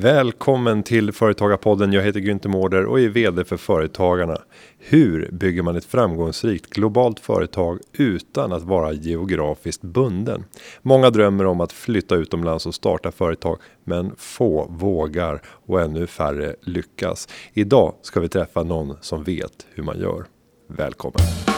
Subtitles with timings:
[0.00, 1.92] Välkommen till Företagarpodden.
[1.92, 4.38] Jag heter Günther Mårder och är VD för Företagarna.
[4.78, 10.44] Hur bygger man ett framgångsrikt globalt företag utan att vara geografiskt bunden?
[10.82, 16.54] Många drömmer om att flytta utomlands och starta företag, men få vågar och ännu färre
[16.62, 17.28] lyckas.
[17.52, 20.24] Idag ska vi träffa någon som vet hur man gör.
[20.68, 21.57] Välkommen!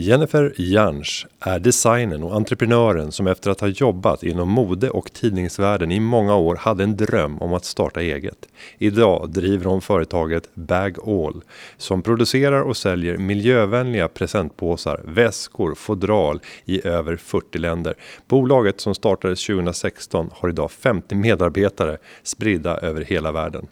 [0.00, 5.92] Jennifer Jansch är designern och entreprenören som efter att ha jobbat inom mode och tidningsvärlden
[5.92, 8.48] i många år hade en dröm om att starta eget.
[8.78, 11.42] Idag driver hon företaget Bag All
[11.76, 17.94] som producerar och säljer miljövänliga presentpåsar, väskor, fodral i över 40 länder.
[18.28, 23.66] Bolaget som startades 2016 har idag 50 medarbetare spridda över hela världen.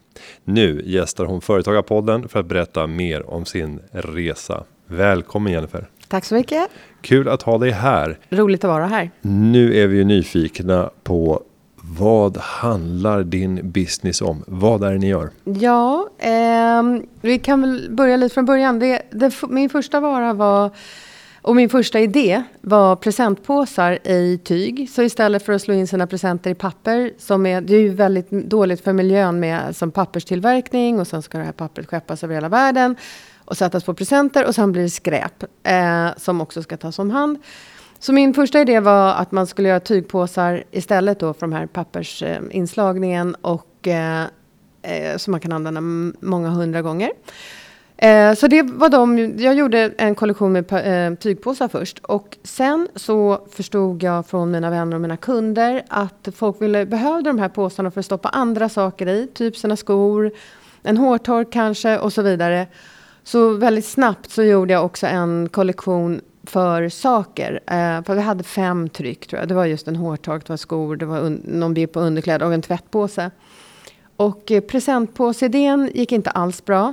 [0.44, 4.64] Nu gästar hon Företagarpodden för att berätta mer om sin resa.
[4.86, 5.88] Välkommen Jennifer!
[6.08, 6.68] Tack så mycket.
[7.00, 8.18] Kul att ha dig här.
[8.28, 9.10] Roligt att vara här.
[9.20, 11.42] Nu är vi ju nyfikna på
[11.98, 14.44] vad handlar din business om?
[14.46, 15.30] Vad är det ni gör?
[15.44, 16.82] Ja, eh,
[17.20, 18.78] vi kan väl börja lite från början.
[18.78, 20.70] Det, det, min första vara var
[21.42, 24.90] och min första idé var presentpåsar i tyg.
[24.90, 27.88] Så istället för att slå in sina presenter i papper, som är, det är ju
[27.88, 32.34] väldigt dåligt för miljön med som papperstillverkning och sen ska det här pappret skeppas över
[32.34, 32.96] hela världen
[33.48, 37.10] och sättas på presenter och sen blir det skräp eh, som också ska tas om
[37.10, 37.38] hand.
[37.98, 41.66] Så min första idé var att man skulle göra tygpåsar istället då för de här
[41.66, 44.24] pappersinslagningen och eh,
[44.82, 45.80] eh, som man kan använda
[46.20, 47.10] många hundra gånger.
[47.96, 52.88] Eh, så det var de, jag gjorde en kollektion med eh, tygpåsar först och sen
[52.94, 57.48] så förstod jag från mina vänner och mina kunder att folk ville, behövde de här
[57.48, 60.30] påsarna för att stoppa andra saker i, typ sina skor,
[60.82, 62.66] en hårtork kanske och så vidare.
[63.28, 67.60] Så väldigt snabbt så gjorde jag också en kollektion för saker.
[67.66, 69.48] Eh, för vi hade fem tryck tror jag.
[69.48, 72.54] Det var just en hårtork, det var skor, det var någon bild på underkläder och
[72.54, 73.30] en tvättpåse.
[74.16, 76.92] Och eh, presentpåsidén gick inte alls bra.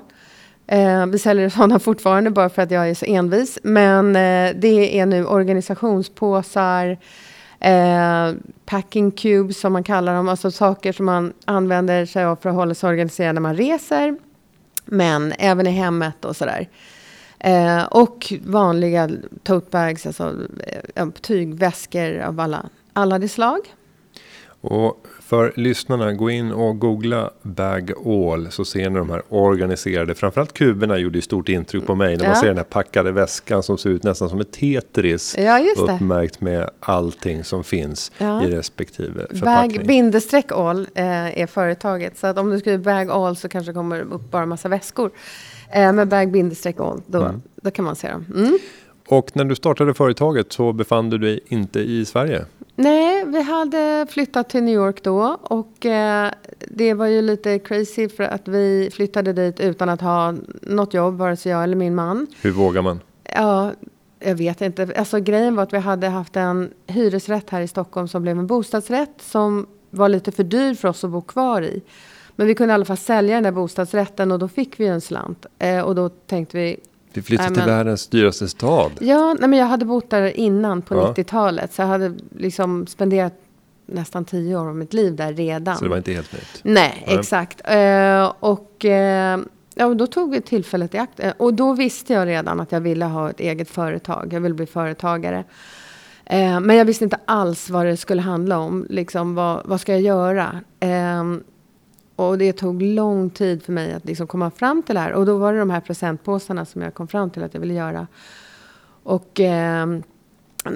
[0.67, 3.59] Eh, vi säljer sådana fortfarande bara för att jag är så envis.
[3.63, 6.97] Men eh, det är nu organisationspåsar,
[7.59, 8.33] eh,
[8.65, 10.29] packing cubes som man kallar dem.
[10.29, 14.17] Alltså saker som man använder sig av för att hålla sig organiserad när man reser.
[14.85, 16.69] Men även i hemmet och sådär.
[17.39, 19.09] Eh, och vanliga
[19.43, 20.35] tote bags, alltså
[20.95, 23.59] eh, tygväskor av alla, alla de slag.
[24.65, 30.15] Och för lyssnarna, gå in och googla Bag All så ser ni de här organiserade.
[30.15, 32.17] Framförallt kuberna gjorde stort intryck på mig.
[32.17, 32.29] När ja.
[32.29, 35.35] man ser den här packade väskan som ser ut nästan som ett Tetris.
[35.37, 38.43] Ja, uppmärkt med allting som finns ja.
[38.43, 39.77] i respektive förpackning.
[39.77, 42.17] Bag bindestreck all eh, är företaget.
[42.17, 45.11] Så att om du skriver Bag All så kanske det kommer upp bara massa väskor.
[45.71, 47.41] Eh, med Bag bindestreck all, då, mm.
[47.55, 48.25] då kan man se dem.
[48.35, 48.57] Mm.
[49.07, 52.45] Och när du startade företaget så befann du dig inte i Sverige?
[52.75, 56.31] Nej, vi hade flyttat till New York då och eh,
[56.67, 61.17] det var ju lite crazy för att vi flyttade dit utan att ha något jobb,
[61.17, 62.27] vare sig jag eller min man.
[62.41, 62.99] Hur vågar man?
[63.23, 63.71] Ja,
[64.19, 64.93] jag vet inte.
[64.97, 68.47] Alltså grejen var att vi hade haft en hyresrätt här i Stockholm som blev en
[68.47, 71.81] bostadsrätt som var lite för dyr för oss att bo kvar i.
[72.35, 75.01] Men vi kunde i alla fall sälja den där bostadsrätten och då fick vi en
[75.01, 75.45] slant.
[75.59, 76.79] Eh, och då tänkte vi,
[77.17, 78.91] vi flyttade till världens dyraste stad.
[78.99, 81.13] Ja, nej, men jag hade bott där innan på ja.
[81.17, 81.73] 90-talet.
[81.73, 83.33] Så jag hade liksom spenderat
[83.85, 85.77] nästan tio år av mitt liv där redan.
[85.77, 86.59] Så det var inte helt nytt?
[86.63, 87.17] Nej, nej.
[87.17, 87.61] exakt.
[87.71, 88.91] Uh, och uh,
[89.75, 91.19] ja, då tog vi tillfället i akt.
[91.23, 94.33] Uh, och då visste jag redan att jag ville ha ett eget företag.
[94.33, 95.43] Jag ville bli företagare.
[96.61, 98.85] men jag visste inte alls vad det skulle handla om.
[98.89, 100.61] Liksom, vad, vad ska jag göra?
[102.15, 105.13] Och det tog lång tid för mig att liksom komma fram till det här.
[105.13, 107.73] Och då var det de här presentpåsarna som jag kom fram till att jag ville
[107.73, 108.07] göra.
[109.03, 109.87] Och, eh,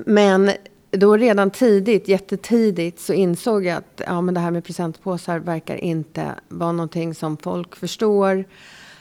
[0.06, 0.52] men
[0.92, 5.76] då redan tidigt, jättetidigt, så insåg jag att ja, men det här med presentpåsar verkar
[5.76, 8.46] inte vara någonting som folk förstår.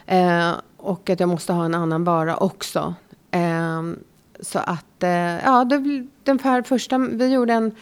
[0.06, 2.94] Eh, och att jag måste ha en annan vara också.
[3.30, 3.82] Eh,
[4.40, 7.72] så att, eh, ja, det, den här första, vi gjorde en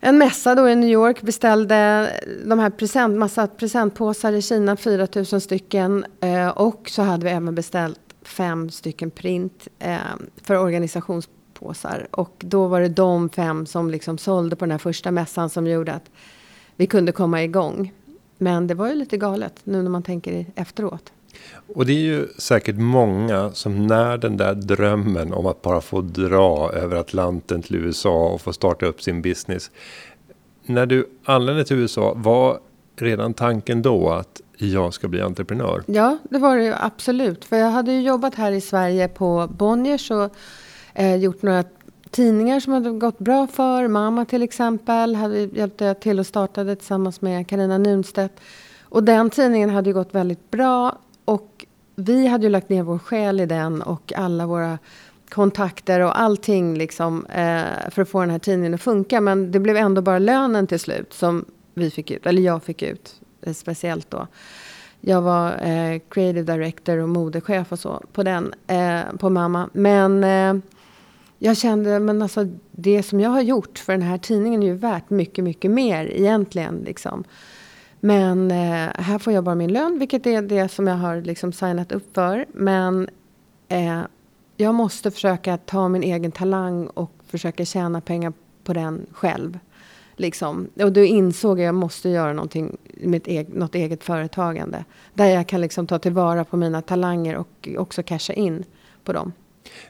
[0.00, 2.10] en mässa då i New York beställde
[2.44, 6.06] de här present, massa presentpåsar i Kina, 4000 stycken.
[6.20, 9.96] Eh, och så hade vi även beställt fem stycken print eh,
[10.42, 12.08] för organisationspåsar.
[12.10, 15.66] Och då var det de fem som liksom sålde på den här första mässan som
[15.66, 16.10] gjorde att
[16.76, 17.92] vi kunde komma igång.
[18.38, 21.12] Men det var ju lite galet nu när man tänker efteråt.
[21.74, 26.00] Och det är ju säkert många som när den där drömmen om att bara få
[26.00, 29.70] dra över Atlanten till USA och få starta upp sin business.
[30.62, 32.58] När du anlände till USA, var
[32.96, 35.82] redan tanken då att jag ska bli entreprenör?
[35.86, 37.44] Ja, det var det absolut.
[37.44, 40.34] För jag hade ju jobbat här i Sverige på Bonniers och
[40.94, 41.64] eh, gjort några
[42.10, 43.88] tidningar som hade gått bra för.
[43.88, 48.40] Mamma till exempel hade hjälpte jag till och startade tillsammans med Karina Nunstedt.
[48.82, 50.98] Och den tidningen hade ju gått väldigt bra.
[51.26, 54.78] Och vi hade ju lagt ner vår själ i den och alla våra
[55.28, 59.20] kontakter och allting liksom, eh, för att få den här tidningen att funka.
[59.20, 61.44] Men det blev ändå bara lönen till slut som
[61.74, 64.26] vi fick ut, eller jag fick ut eh, speciellt då.
[65.00, 69.70] Jag var eh, creative director och modechef och så på den, eh, på mamma.
[69.72, 70.62] Men eh,
[71.38, 74.74] jag kände, men alltså det som jag har gjort för den här tidningen är ju
[74.74, 76.82] värt mycket, mycket mer egentligen.
[76.84, 77.24] Liksom.
[78.06, 81.52] Men eh, här får jag bara min lön, vilket är det som jag har liksom
[81.52, 82.46] signat upp för.
[82.52, 83.08] Men
[83.68, 84.00] eh,
[84.56, 88.32] jag måste försöka ta min egen talang och försöka tjäna pengar
[88.64, 89.58] på den själv.
[90.16, 90.68] Liksom.
[90.74, 94.84] Och då insåg jag att jag måste göra någonting, mitt eget, något eget företagande.
[95.14, 98.64] Där jag kan liksom ta tillvara på mina talanger och också casha in
[99.04, 99.32] på dem.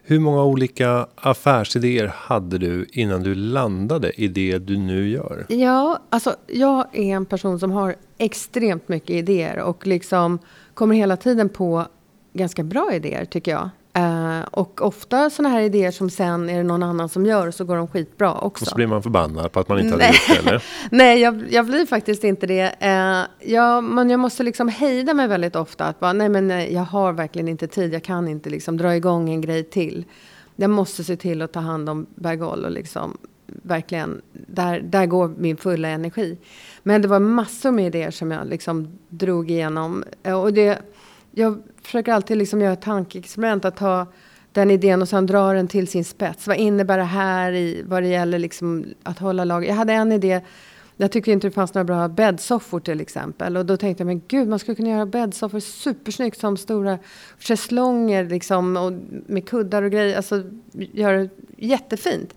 [0.02, 5.46] Hur många olika affärsidéer hade du innan du landade i det du nu gör?
[5.48, 10.38] Ja, alltså jag är en person som har extremt mycket idéer och liksom
[10.74, 11.86] kommer hela tiden på
[12.32, 13.70] ganska bra idéer tycker jag.
[13.98, 17.64] Uh, och ofta sådana här idéer som sen är det någon annan som gör så
[17.64, 18.64] går de skitbra också.
[18.64, 20.64] Och så blir man förbannad på att man inte hade gjort det eller?
[20.90, 22.64] nej, jag, jag, blir faktiskt inte det.
[22.82, 25.84] Uh, jag, men jag måste liksom hejda mig väldigt ofta.
[25.84, 27.94] Att bara, nej men nej, jag har verkligen inte tid.
[27.94, 30.04] Jag kan inte liksom dra igång en grej till.
[30.56, 35.34] Jag måste se till att ta hand om Bergol och liksom verkligen, där, där går
[35.38, 36.38] min fulla energi.
[36.82, 40.04] Men det var massor med idéer som jag liksom drog igenom.
[40.26, 40.78] Uh, och det
[41.38, 43.64] jag försöker alltid liksom göra ett tankeexperiment.
[43.64, 44.06] Att ta
[44.52, 46.46] den idén och sen dra den till sin spets.
[46.46, 49.66] Vad innebär det här i vad det gäller liksom att hålla lag?
[49.66, 50.40] Jag hade en idé.
[50.96, 53.56] Jag tyckte inte det fanns några bra bäddsoffor till exempel.
[53.56, 56.98] Och då tänkte jag, men gud, man skulle kunna göra bäddsoffor supersnyggt som stora
[57.38, 58.76] schäslonger liksom.
[58.76, 58.92] Och
[59.26, 60.16] med kuddar och grejer.
[60.16, 60.42] Alltså
[60.72, 62.34] göra det jättefint.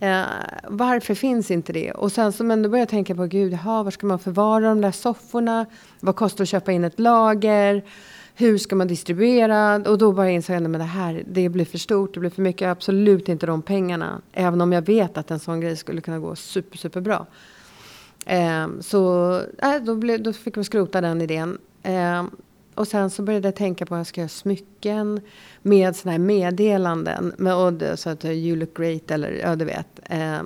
[0.00, 0.22] Eh,
[0.68, 1.92] varför finns inte det?
[1.92, 4.68] Och sen så, men då började jag tänka på, gud, jaha, var ska man förvara
[4.68, 5.66] de där sofforna?
[6.00, 7.84] Vad kostar det att köpa in ett lager?
[8.34, 9.76] Hur ska man distribuera?
[9.76, 12.42] Och då bara insåg jag att det här det blir för stort, det blir för
[12.42, 12.60] mycket.
[12.60, 14.20] Jag har absolut inte de pengarna.
[14.32, 17.26] Även om jag vet att en sån grej skulle kunna gå super, super bra.
[18.26, 21.58] Eh, så eh, då, blev, då fick vi skrota den idén.
[21.82, 22.24] Eh,
[22.74, 25.20] och sen så började jag tänka på att jag ska göra smycken
[25.62, 27.34] med sådana här meddelanden.
[27.38, 30.00] Med, och, så att you look great eller ja, du vet.
[30.04, 30.42] Eh,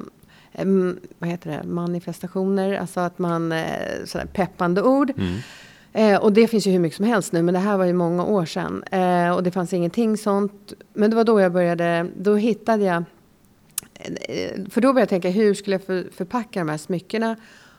[1.18, 1.62] vad heter det?
[1.68, 2.72] Manifestationer.
[2.72, 5.10] Alltså att man, eh, sådär peppande ord.
[5.10, 5.38] Mm.
[5.96, 7.92] Eh, och det finns ju hur mycket som helst nu, men det här var ju
[7.92, 8.82] många år sedan.
[8.82, 10.72] Eh, och det fanns ingenting sånt.
[10.94, 13.04] Men det var då jag började, då hittade jag...
[14.28, 17.36] Eh, för då började jag tänka, hur skulle jag för, förpacka de här smyckena?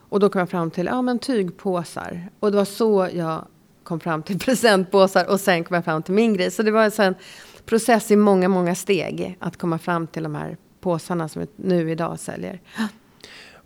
[0.10, 2.30] Och då kom jag fram till, ja men tygpåsar.
[2.40, 3.46] Och det var så jag
[3.84, 6.52] kom fram till presentpåsar och sen kom jag fram till min grej.
[6.52, 7.16] Så det var alltså en
[7.66, 11.92] process i många, många steg att komma fram till de här påsarna som vi nu
[11.92, 12.62] idag säljer.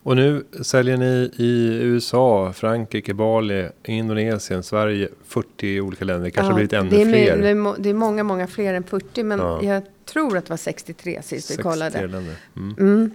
[0.03, 6.23] Och nu säljer ni i USA, Frankrike, Bali, Indonesien, Sverige, 40 olika länder.
[6.23, 7.37] Det kanske ja, blivit ännu det är, fler.
[7.79, 9.23] Det är många, många fler än 40.
[9.23, 9.63] Men ja.
[9.63, 12.07] jag tror att det var 63 sist 63 vi kollade.
[12.07, 12.35] Länder.
[12.55, 12.75] Mm.
[12.79, 13.11] Mm.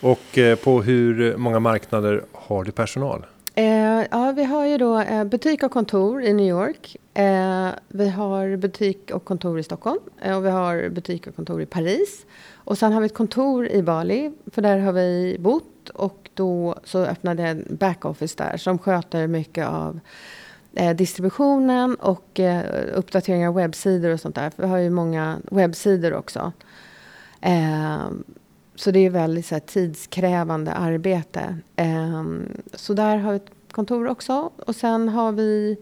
[0.00, 3.26] Och eh, på hur många marknader har du personal?
[3.54, 6.96] Eh, ja, vi har ju då eh, butik och kontor i New York.
[7.14, 10.00] Eh, vi har butik och kontor i Stockholm.
[10.22, 12.26] Eh, och vi har butik och kontor i Paris.
[12.54, 15.64] Och sen har vi ett kontor i Bali, för där har vi bott.
[15.94, 20.00] Och då så öppnade jag en backoffice där som sköter mycket av
[20.74, 24.50] eh, distributionen och eh, uppdatering av webbsidor och sånt där.
[24.50, 26.52] För vi har ju många webbsidor också.
[27.40, 28.00] Eh,
[28.74, 31.56] så det är väldigt så här, tidskrävande arbete.
[31.76, 32.24] Eh,
[32.74, 34.50] så där har vi ett kontor också.
[34.66, 35.76] Och sen har vi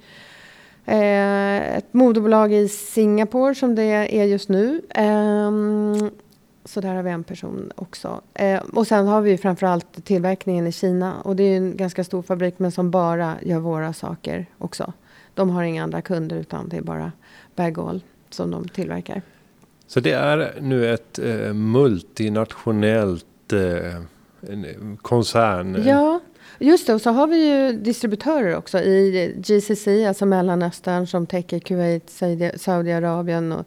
[0.85, 4.83] eh, ett moderbolag i Singapore som det är just nu.
[4.91, 6.11] Ehm,
[6.69, 8.21] så där har vi en person också.
[8.35, 11.21] Eh, och sen har vi framförallt tillverkningen i Kina.
[11.21, 14.93] Och det är en ganska stor fabrik men som bara gör våra saker också.
[15.35, 17.13] De har inga andra kunder utan det är bara
[17.57, 19.23] Bergol som de tillverkar.
[19.87, 24.03] Så det är nu ett eh, multinationellt eh,
[25.03, 25.83] koncern?
[25.87, 26.21] Ja,
[26.59, 26.95] just det.
[26.95, 32.23] Och så har vi ju distributörer också i GCC, alltså Mellanöstern som täcker Kuwait,
[32.57, 33.67] Saudiarabien och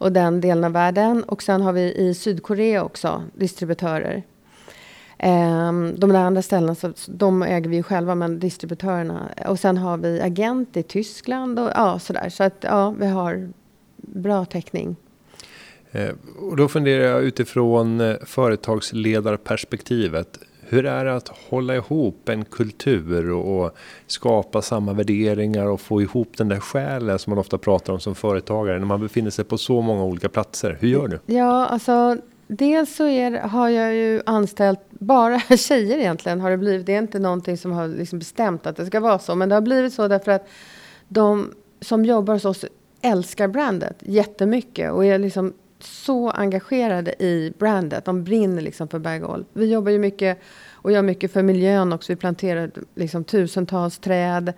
[0.00, 1.24] och den delen av världen.
[1.24, 4.22] Och sen har vi i Sydkorea också distributörer.
[5.22, 9.28] Um, de där andra ställena så, de äger vi ju själva, men distributörerna.
[9.46, 12.28] Och sen har vi agent i Tyskland och ja, sådär.
[12.28, 13.52] Så att ja, vi har
[13.96, 14.96] bra täckning.
[15.92, 20.38] Ehm, och då funderar jag utifrån eh, företagsledarperspektivet.
[20.72, 26.36] Hur är det att hålla ihop en kultur och skapa samma värderingar och få ihop
[26.36, 29.58] den där själen som man ofta pratar om som företagare när man befinner sig på
[29.58, 30.78] så många olika platser?
[30.80, 31.34] Hur gör du?
[31.34, 36.40] Ja, alltså dels så är, har jag ju anställt bara tjejer egentligen.
[36.40, 36.86] Har det, blivit.
[36.86, 39.34] det är inte någonting som har liksom bestämt att det ska vara så.
[39.34, 40.48] Men det har blivit så därför att
[41.08, 42.64] de som jobbar hos oss
[43.02, 44.92] älskar brandet jättemycket.
[44.92, 48.04] Och är liksom så engagerade i brandet.
[48.04, 49.44] De brinner liksom för Bergol.
[49.52, 50.38] Vi jobbar ju mycket
[50.72, 52.12] och gör mycket för miljön också.
[52.12, 54.52] Vi planterar liksom tusentals träd.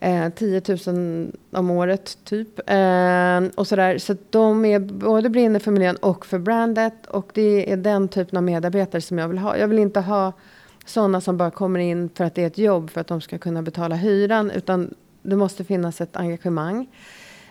[0.00, 2.70] Eh, 10 000 om året, typ.
[2.70, 3.98] Eh, och sådär.
[3.98, 7.06] Så de är både brinner för miljön och för brandet.
[7.06, 9.56] Och det är den typen av medarbetare som jag vill ha.
[9.56, 10.32] Jag vill inte ha
[10.86, 13.38] sådana som bara kommer in för att det är ett jobb för att de ska
[13.38, 14.50] kunna betala hyran.
[14.50, 16.88] Utan det måste finnas ett engagemang.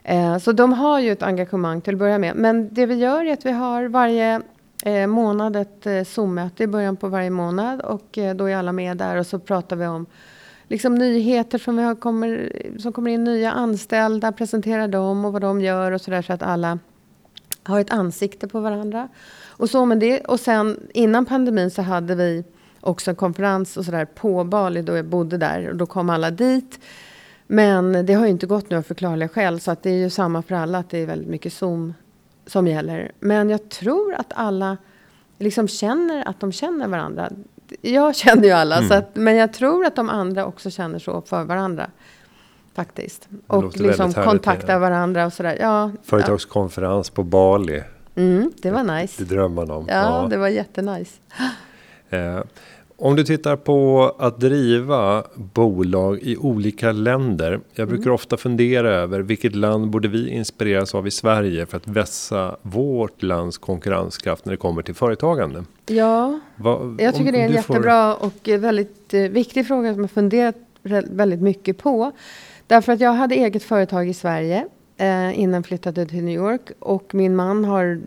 [0.03, 2.35] Eh, så de har ju ett engagemang till att börja med.
[2.35, 4.41] Men det vi gör är att vi har varje
[4.85, 7.81] eh, månad ett eh, Zoom-möte i början på varje månad.
[7.81, 10.05] Och eh, då är alla med där och så pratar vi om
[10.67, 15.41] liksom nyheter som, vi har, kommer, som kommer in, nya anställda, presenterar dem och vad
[15.41, 16.79] de gör och sådär så att alla
[17.63, 19.07] har ett ansikte på varandra.
[19.47, 20.19] Och, så med det.
[20.19, 22.43] och sen innan pandemin så hade vi
[22.81, 26.31] också en konferens och sådär på Bali då jag bodde där och då kom alla
[26.31, 26.79] dit.
[27.51, 30.09] Men det har ju inte gått nu av förklarliga skäl så att det är ju
[30.09, 31.93] samma för alla att det är väldigt mycket Zoom
[32.45, 33.11] som gäller.
[33.19, 34.77] Men jag tror att alla
[35.37, 37.29] liksom känner att de känner varandra.
[37.81, 38.89] Jag känner ju alla, mm.
[38.89, 41.89] så att, men jag tror att de andra också känner så för varandra.
[42.73, 43.27] Faktiskt.
[43.47, 45.57] Och liksom kontaktar varandra och sådär.
[45.59, 47.15] Ja, Företagskonferens ja.
[47.15, 47.83] på Bali.
[48.15, 49.23] Mm, det var nice.
[49.23, 49.85] Det drömmer man om.
[49.89, 50.27] Ja, ja.
[50.29, 51.19] det var jättenice.
[52.09, 52.39] Eh,
[53.01, 57.59] om du tittar på att driva bolag i olika länder.
[57.73, 58.13] Jag brukar mm.
[58.13, 63.23] ofta fundera över vilket land borde vi inspireras av i Sverige för att vässa vårt
[63.23, 65.63] lands konkurrenskraft när det kommer till företagande?
[65.85, 68.25] Ja, Va, jag tycker det är en jättebra får...
[68.25, 70.55] och väldigt eh, viktig fråga som jag funderat
[71.09, 72.11] väldigt mycket på.
[72.67, 74.67] Därför att jag hade eget företag i Sverige
[74.97, 78.01] eh, innan flyttade till New York och min man har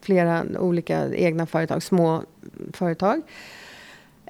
[0.00, 2.22] flera olika egna företag, små
[2.72, 3.22] företag.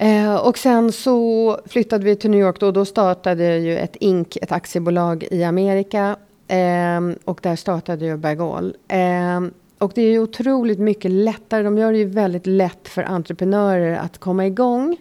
[0.01, 3.95] Eh, och sen så flyttade vi till New York då, och då startade ju ett
[3.95, 6.15] INK, ett aktiebolag i Amerika.
[6.47, 8.75] Eh, och där startade ju Bergall.
[8.87, 9.41] Eh,
[9.77, 13.97] och det är ju otroligt mycket lättare, de gör det ju väldigt lätt för entreprenörer
[13.97, 14.97] att komma igång.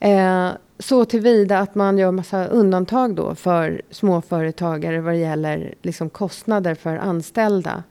[0.00, 6.10] Eh, så tillvida att man gör massa undantag då för småföretagare vad det gäller liksom
[6.10, 7.82] kostnader för anställda.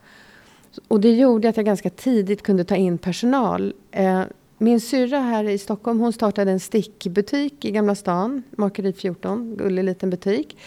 [0.88, 3.74] Och det gjorde att jag ganska tidigt kunde ta in personal.
[3.90, 4.22] Eh,
[4.58, 9.84] min syrra här i Stockholm hon startade en stickbutik i Gamla stan, Makeri 14, gullig
[9.84, 10.58] liten butik.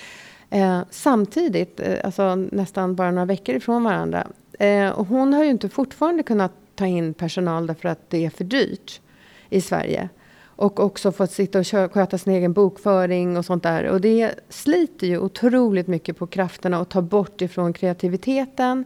[0.50, 4.28] Eh, samtidigt, eh, alltså nästan bara några veckor ifrån varandra.
[4.60, 8.30] Eh, och hon har ju inte fortfarande kunnat ta in personal därför att det är
[8.30, 9.02] för dyrt
[9.50, 10.10] i Sverige.
[10.46, 13.84] Och också fått sitta och sköta sin egen bokföring och sånt där.
[13.84, 18.86] Och det sliter ju otroligt mycket på krafterna och tar bort ifrån kreativiteten.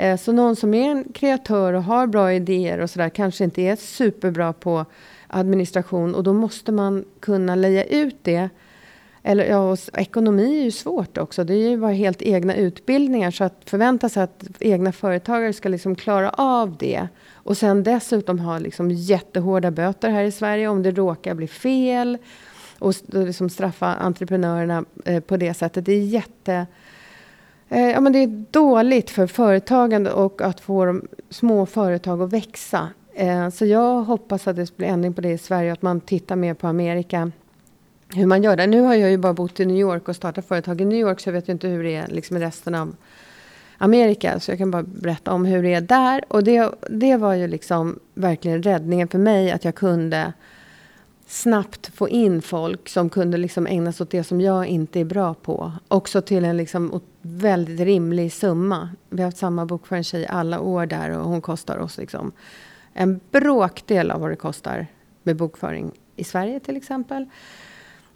[0.00, 3.62] Eh, så någon som är en kreatör och har bra idéer och sådär kanske inte
[3.62, 4.84] är superbra på
[5.26, 8.48] administration och då måste man kunna leja ut det.
[9.22, 11.44] Eller, ja, ekonomi är ju svårt också.
[11.44, 13.30] Det är ju bara helt egna utbildningar.
[13.30, 17.08] Så att förvänta sig att egna företagare ska liksom klara av det.
[17.32, 22.18] Och sen dessutom ha liksom jättehårda böter här i Sverige om det råkar bli fel.
[22.78, 25.84] Och liksom straffa entreprenörerna eh, på det sättet.
[25.84, 26.66] Det är jätte Eh,
[27.72, 32.32] Eh, ja, men det är dåligt för företagande och att få de små företag att
[32.32, 32.88] växa.
[33.14, 36.36] Eh, så jag hoppas att det blir ändring på det i Sverige, att man tittar
[36.36, 37.32] mer på Amerika.
[38.14, 38.66] Hur man gör det.
[38.66, 41.20] Nu har jag ju bara bott i New York och startat företag i New York,
[41.20, 42.96] så jag vet ju inte hur det är liksom i resten av
[43.78, 44.40] Amerika.
[44.40, 46.24] Så jag kan bara berätta om hur det är där.
[46.28, 50.32] Och det, det var ju liksom verkligen räddningen för mig, att jag kunde
[51.30, 55.04] snabbt få in folk som kunde liksom ägna sig åt det som jag inte är
[55.04, 55.72] bra på.
[55.88, 58.90] Också till en liksom väldigt rimlig summa.
[59.08, 62.32] Vi har haft samma bokföringstjej alla år där och hon kostar oss liksom
[62.92, 64.86] en bråkdel av vad det kostar
[65.22, 67.26] med bokföring i Sverige till exempel.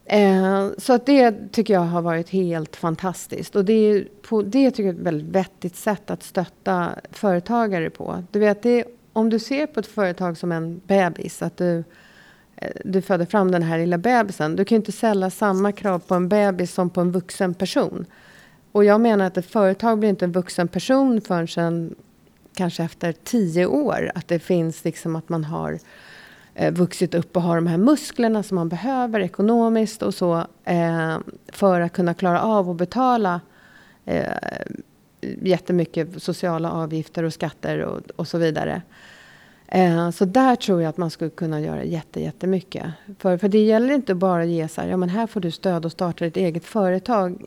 [0.04, 3.56] Eh, så att det tycker jag har varit helt fantastiskt.
[3.56, 7.90] Och det, är på, det tycker jag är ett väldigt vettigt sätt att stötta företagare
[7.90, 8.24] på.
[8.30, 11.84] Du vet, det, om du ser på ett företag som en bebis, att du
[12.56, 14.56] Eh, du föder fram den här lilla bebisen.
[14.56, 18.06] Du kan ju inte ställa samma krav på en bebis som på en vuxen person.
[18.72, 21.94] Och jag menar att ett företag blir inte en vuxen person förrän sen
[22.54, 24.12] kanske efter tio år.
[24.14, 25.78] Att det finns liksom att man har
[26.54, 30.46] eh, vuxit upp och har de här musklerna som man behöver ekonomiskt och så.
[30.64, 31.18] Eh,
[31.48, 33.40] för att kunna klara av att betala
[34.04, 34.24] eh,
[35.42, 38.82] jättemycket sociala avgifter och skatter och, och så vidare.
[39.68, 42.84] Eh, så där tror jag att man skulle kunna göra jätte, jättemycket.
[43.18, 45.50] För, för det gäller inte bara att ge så här, ja men här får du
[45.50, 47.44] stöd och starta ditt eget företag.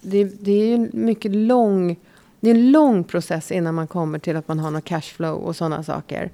[0.00, 1.96] Det, det är ju en mycket lång
[2.44, 5.56] det är en lång process innan man kommer till att man har något cashflow och
[5.56, 6.30] sådana saker.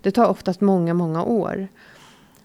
[0.00, 1.68] Det tar oftast många, många år.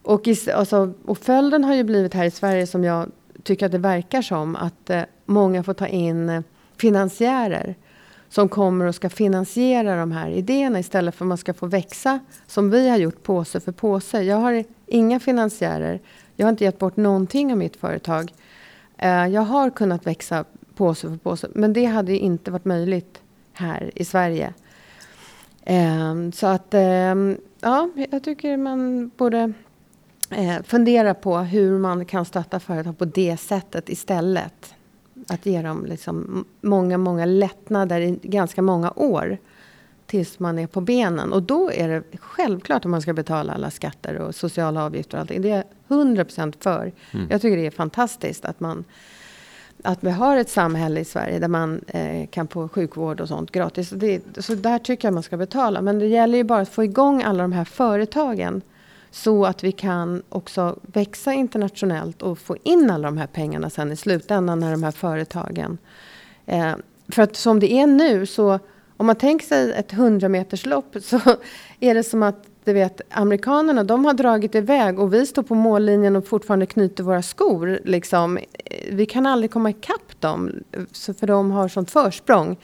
[0.01, 3.11] Och, i, alltså, och följden har ju blivit här i Sverige som jag
[3.43, 6.41] tycker att det verkar som att eh, många får ta in eh,
[6.77, 7.75] finansiärer
[8.35, 12.19] som kommer och ska finansiera de här idéerna istället för att man ska få växa
[12.47, 14.23] som vi har gjort påse för påse.
[14.23, 15.99] Jag har inga finansiärer.
[16.35, 18.33] Jag har inte gett bort någonting av mitt företag.
[18.97, 23.21] Eh, jag har kunnat växa påse för påse, men det hade inte varit möjligt
[23.53, 24.53] här i Sverige.
[25.63, 29.53] Ehm, så att, ehm, ja, jag tycker man borde
[30.29, 34.75] eh, fundera på hur man kan stötta företag på det sättet istället.
[35.27, 39.37] Att ge dem liksom många, många lättnader i ganska många år
[40.05, 41.33] tills man är på benen.
[41.33, 45.21] Och då är det självklart att man ska betala alla skatter och sociala avgifter och
[45.21, 45.41] allting.
[45.41, 46.91] Det är jag 100% för.
[47.11, 47.27] Mm.
[47.29, 48.83] Jag tycker det är fantastiskt att man
[49.83, 53.51] att vi har ett samhälle i Sverige där man eh, kan få sjukvård och sånt
[53.51, 53.89] gratis.
[53.89, 55.81] Det, så där tycker jag man ska betala.
[55.81, 58.61] Men det gäller ju bara att få igång alla de här företagen.
[59.15, 63.91] Så att vi kan också växa internationellt och få in alla de här pengarna sen
[63.91, 65.77] i slutändan när de här företagen.
[66.45, 66.73] Eh,
[67.09, 68.59] för att som det är nu så
[68.97, 71.19] om man tänker sig ett 100 meterslopp så
[71.79, 75.55] är det som att du vet, amerikanerna de har dragit iväg och vi står på
[75.55, 77.79] mållinjen och fortfarande knyter våra skor.
[77.83, 78.37] Liksom.
[78.37, 78.43] Eh,
[78.91, 80.51] vi kan aldrig komma ikapp dem,
[81.19, 82.57] för de har sånt försprång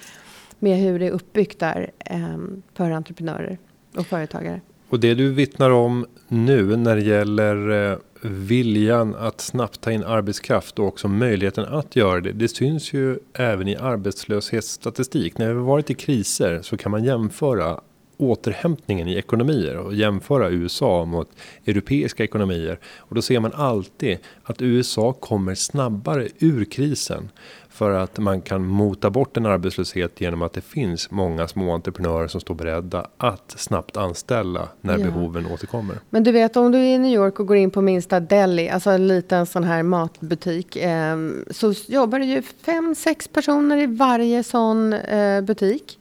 [0.59, 2.37] med hur det är uppbyggt där eh,
[2.73, 3.57] för entreprenörer
[3.95, 4.61] och företagare.
[4.91, 10.03] Och det du vittnar om nu när det gäller eh, viljan att snabbt ta in
[10.03, 12.31] arbetskraft och också möjligheten att göra det.
[12.31, 15.37] Det syns ju även i arbetslöshetsstatistik.
[15.37, 17.79] När vi har varit i kriser så kan man jämföra
[18.21, 21.29] återhämtningen i ekonomier och jämföra USA mot
[21.65, 22.79] europeiska ekonomier.
[22.97, 27.29] Och då ser man alltid att USA kommer snabbare ur krisen.
[27.69, 32.27] För att man kan mota bort en arbetslöshet genom att det finns många små entreprenörer
[32.27, 35.05] som står beredda att snabbt anställa när ja.
[35.05, 35.95] behoven återkommer.
[36.09, 38.69] Men du vet om du är i New York och går in på minsta deli,
[38.69, 40.75] alltså en liten sån här matbutik.
[40.75, 41.17] Eh,
[41.49, 45.97] så jobbar det ju fem, sex personer i varje sån eh, butik.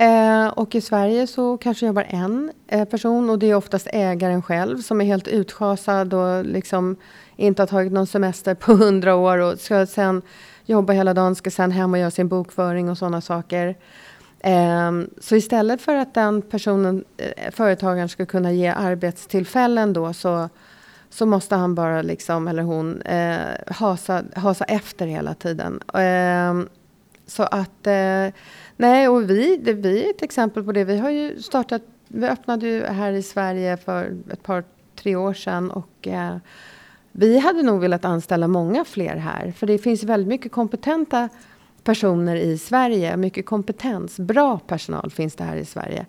[0.00, 4.42] Eh, och i Sverige så kanske jobbar en eh, person och det är oftast ägaren
[4.42, 6.96] själv som är helt utschasad och liksom
[7.36, 10.22] inte har tagit någon semester på hundra år och ska sen
[10.64, 13.76] jobba hela dagen, ska sen hem och göra sin bokföring och sådana saker.
[14.38, 20.48] Eh, så istället för att den personen, eh, företagaren ska kunna ge arbetstillfällen då så,
[21.10, 25.80] så måste han bara liksom, eller hon, eh, hasa, hasa efter hela tiden.
[25.94, 26.68] Ehm,
[27.26, 28.26] så att eh,
[28.80, 30.84] Nej, och vi, det, vi är ett exempel på det.
[30.84, 34.64] Vi har ju startat, vi öppnade ju här i Sverige för ett par,
[34.96, 36.36] tre år sedan och eh,
[37.12, 39.52] vi hade nog velat anställa många fler här.
[39.52, 41.28] För det finns väldigt mycket kompetenta
[41.84, 43.16] personer i Sverige.
[43.16, 46.06] Mycket kompetens, bra personal finns det här i Sverige.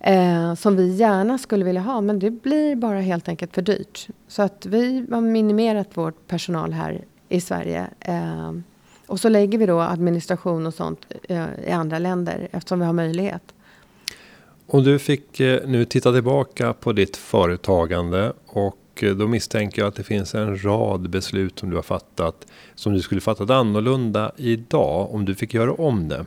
[0.00, 4.08] Eh, som vi gärna skulle vilja ha, men det blir bara helt enkelt för dyrt.
[4.28, 7.86] Så att vi har minimerat vår personal här i Sverige.
[8.00, 8.52] Eh,
[9.08, 12.92] och så lägger vi då administration och sånt eh, i andra länder eftersom vi har
[12.92, 13.42] möjlighet.
[14.66, 19.88] Och du fick eh, nu titta tillbaka på ditt företagande och eh, då misstänker jag
[19.88, 24.32] att det finns en rad beslut som du har fattat som du skulle fattat annorlunda
[24.36, 26.26] idag om du fick göra om det.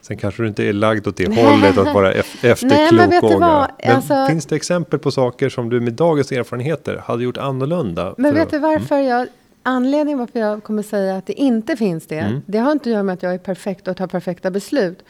[0.00, 3.40] Sen kanske du inte är lagd åt det hållet att vara efterklok.
[3.40, 8.14] Men alltså, finns det exempel på saker som du med dagens erfarenheter hade gjort annorlunda?
[8.18, 9.06] Men vet du varför mm.
[9.06, 9.28] jag
[9.62, 12.42] Anledningen varför jag kommer säga att det inte finns det, mm.
[12.46, 15.04] det har inte att göra med att jag är perfekt och tar perfekta beslut.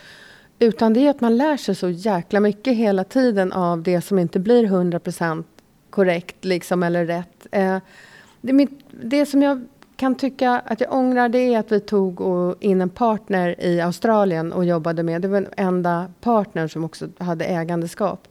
[0.59, 4.19] Utan det är att man lär sig så jäkla mycket hela tiden av det som
[4.19, 5.45] inte blir 100%
[5.91, 7.47] korrekt liksom, eller rätt.
[7.53, 7.79] Eh,
[8.41, 12.21] det, mitt, det som jag kan tycka att jag ångrar det är att vi tog
[12.61, 15.23] in en partner i Australien och jobbade med.
[15.23, 18.29] Det var den enda partner som också hade ägandeskap.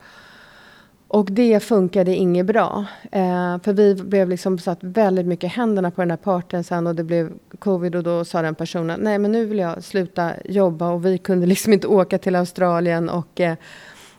[1.10, 2.86] Och det funkade inget bra.
[3.12, 6.95] Eh, för vi blev liksom satt väldigt mycket händerna på den här parten sen och
[6.95, 10.91] det blev covid och då sa den personen nej men nu vill jag sluta jobba
[10.91, 13.56] och vi kunde liksom inte åka till Australien och eh,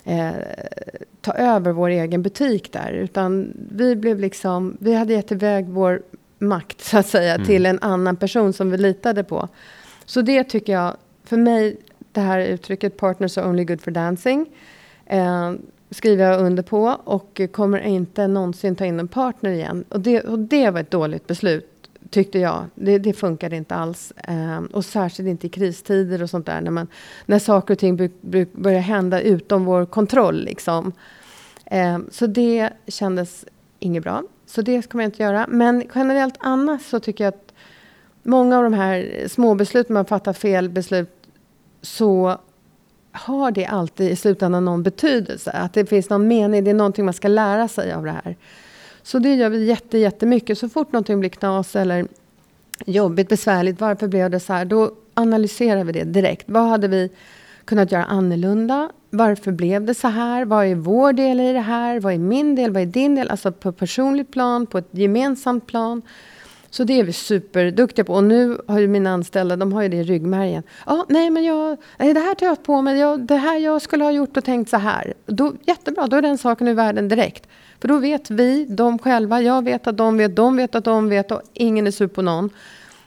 [0.04, 0.34] eh,
[1.20, 2.92] ta över vår egen butik där.
[2.92, 6.02] Utan vi blev liksom, vi hade gett iväg vår
[6.38, 7.46] makt så att säga mm.
[7.46, 9.48] till en annan person som vi litade på.
[10.04, 11.76] Så det tycker jag, för mig,
[12.12, 14.46] det här uttrycket partners are only good for dancing.
[15.10, 15.52] Eh,
[15.90, 19.84] skriver jag under på och kommer inte någonsin ta in en partner igen.
[19.88, 21.66] Och det, och det var ett dåligt beslut
[22.10, 22.64] tyckte jag.
[22.74, 24.12] Det, det funkade inte alls.
[24.16, 26.60] Eh, och särskilt inte i kristider och sånt där.
[26.60, 26.86] När, man,
[27.26, 28.10] när saker och ting
[28.52, 30.44] börjar hända utom vår kontroll.
[30.44, 30.92] Liksom.
[31.64, 33.44] Eh, så det kändes
[33.78, 34.22] inget bra.
[34.46, 35.46] Så det ska man inte göra.
[35.48, 37.52] Men generellt annars så tycker jag att
[38.22, 41.10] många av de här små besluten, man fattar fel beslut,
[41.82, 42.38] så
[43.12, 45.50] har det alltid i slutändan någon betydelse.
[45.50, 48.36] Att det finns någon mening, det är någonting man ska lära sig av det här.
[49.02, 50.58] Så det gör vi jätte, jättemycket.
[50.58, 52.06] Så fort någonting blir knas eller
[52.86, 54.64] jobbigt, besvärligt, varför blev det så här?
[54.64, 56.44] Då analyserar vi det direkt.
[56.48, 57.10] Vad hade vi
[57.64, 58.88] kunnat göra annorlunda?
[59.10, 60.44] Varför blev det så här?
[60.44, 62.00] Vad är vår del i det här?
[62.00, 62.72] Vad är min del?
[62.72, 63.30] Vad är din del?
[63.30, 66.02] Alltså på personligt plan, på ett gemensamt plan.
[66.70, 68.14] Så det är vi superduktiga på.
[68.14, 70.62] Och nu har ju mina anställda, de har ju det i ryggmärgen.
[70.86, 72.98] Ja, nej men jag, nej, det här tar jag på mig.
[72.98, 75.14] Jag, det här jag skulle ha gjort och tänkt så här.
[75.26, 77.48] Då, jättebra, då är den saken ur världen direkt.
[77.80, 81.08] För då vet vi, de själva, jag vet att de vet, de vet att de
[81.08, 82.50] vet och ingen är sur på någon.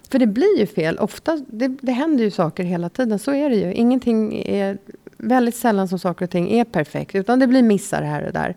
[0.09, 0.97] För det blir ju fel.
[0.99, 3.19] Ofta, det, det händer ju saker hela tiden.
[3.19, 3.73] Så är det ju.
[3.73, 4.77] Ingenting är,
[5.17, 7.15] väldigt sällan som saker och ting är perfekt.
[7.15, 8.55] Utan det blir missar här och där.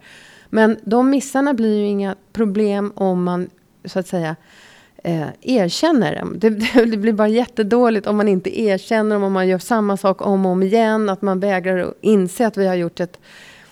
[0.51, 3.51] Men de missarna blir ju inga problem om man,
[3.85, 4.37] så att säga,
[5.05, 6.25] eh, erkänner.
[6.35, 6.51] Det,
[6.91, 10.53] det, blir bara jättedåligt om man inte erkänner om man gör samma sak om och
[10.53, 11.09] om igen.
[11.09, 13.19] Att man vägrar att inse att vi har gjort ett,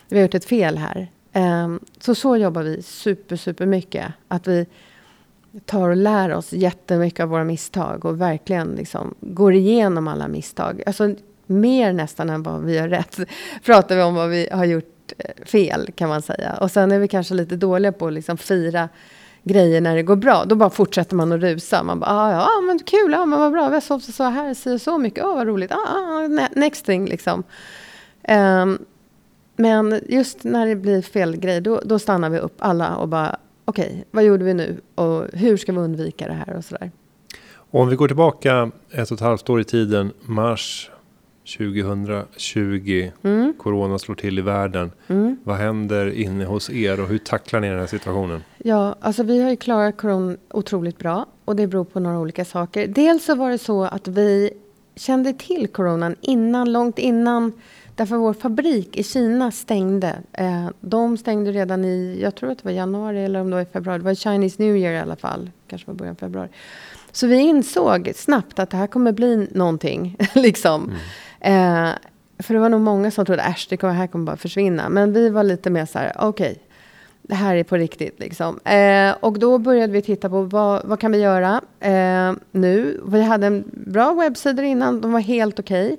[0.08, 1.08] vi har gjort ett fel här.
[1.32, 1.68] Eh,
[2.00, 4.06] så så jobbar vi super, super mycket.
[4.28, 4.66] Att vi
[5.64, 10.82] tar och lär oss jättemycket av våra misstag och verkligen liksom går igenom alla misstag.
[10.86, 11.14] Alltså
[11.46, 13.18] mer nästan än vad vi har rätt
[13.64, 16.58] pratar vi om vad vi har gjort eh, fel kan man säga.
[16.60, 18.88] Och sen är vi kanske lite dåliga på att liksom fira
[19.44, 20.44] grejer när det går bra.
[20.44, 21.82] Då bara fortsätter man att rusa.
[21.82, 24.24] Man bara, ah, ja, ah, men kul, ja, men vad bra, vi har sovit så
[24.24, 27.42] här, så, så mycket, oh, vad roligt, ah, ah, ah next thing liksom.
[28.28, 28.78] Um,
[29.56, 33.36] men just när det blir fel grej, då, då stannar vi upp alla och bara,
[33.64, 36.90] okej, okay, vad gjorde vi nu och hur ska vi undvika det här och sådär.
[37.70, 40.90] Om vi går tillbaka ett och ett halvt år i tiden, mars
[41.44, 43.54] 2020, mm.
[43.58, 44.90] corona slår till i världen.
[45.06, 45.36] Mm.
[45.44, 48.44] Vad händer inne hos er och hur tacklar ni den här situationen?
[48.58, 52.44] Ja, alltså vi har ju klarat corona otroligt bra och det beror på några olika
[52.44, 52.86] saker.
[52.86, 54.50] Dels så var det så att vi
[54.96, 57.52] kände till coronan innan, långt innan
[57.96, 60.16] Därför vår fabrik i Kina stängde.
[60.32, 63.62] Eh, de stängde redan i, jag tror att det var januari eller om det var
[63.62, 63.98] i februari.
[63.98, 65.50] Det var Chinese New Year i alla fall.
[65.68, 66.48] Kanske var början av februari.
[67.12, 70.16] Så vi insåg snabbt att det här kommer bli någonting.
[70.34, 70.84] liksom.
[70.84, 70.96] Mm.
[71.44, 71.90] Eh,
[72.38, 74.88] för det var nog många som trodde att det här kommer bara försvinna.
[74.88, 76.50] Men vi var lite mer så här, okej.
[76.50, 76.62] Okay,
[77.22, 78.20] det här är på riktigt.
[78.20, 78.60] Liksom.
[78.64, 83.00] Eh, och då började vi titta på vad, vad kan vi göra eh, nu.
[83.06, 85.86] Vi hade en bra webbsida innan, de var helt okej.
[85.86, 85.96] Okay.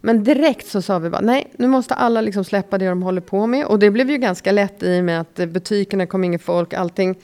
[0.00, 3.20] Men direkt så sa vi bara nej, nu måste alla liksom släppa det de håller
[3.20, 3.66] på med.
[3.66, 7.16] Och det blev ju ganska lätt i och med att butikerna kom inget folk, allting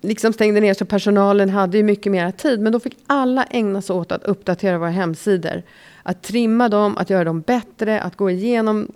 [0.00, 2.60] liksom stängde ner så personalen hade ju mycket mer tid.
[2.60, 5.62] Men då fick alla ägna sig åt att uppdatera våra hemsidor.
[6.06, 8.88] Att trimma dem, att göra dem bättre, att gå igenom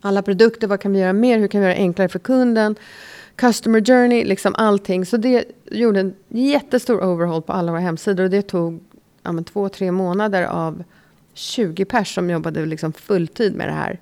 [0.00, 0.66] alla produkter.
[0.66, 1.38] Vad kan vi göra mer?
[1.38, 2.76] Hur kan vi göra det enklare för kunden?
[3.36, 5.06] Customer journey, liksom allting.
[5.06, 8.24] Så det gjorde en jättestor overhaul på alla våra hemsidor.
[8.24, 8.80] Och det tog
[9.22, 10.84] ja, men, två, tre månader av
[11.34, 14.00] 20 pers som jobbade liksom fulltid med det här.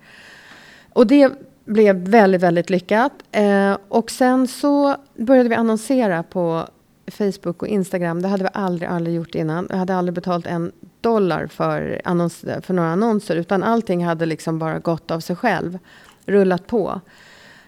[0.92, 1.32] Och det
[1.64, 3.12] blev väldigt, väldigt lyckat.
[3.32, 6.68] Eh, och sen så började vi annonsera på
[7.10, 8.22] Facebook och Instagram.
[8.22, 9.66] Det hade vi aldrig, aldrig gjort innan.
[9.70, 13.36] Jag hade aldrig betalt en dollar för, annons, för några annonser.
[13.36, 15.78] Utan allting hade liksom bara gått av sig själv.
[16.26, 17.00] Rullat på.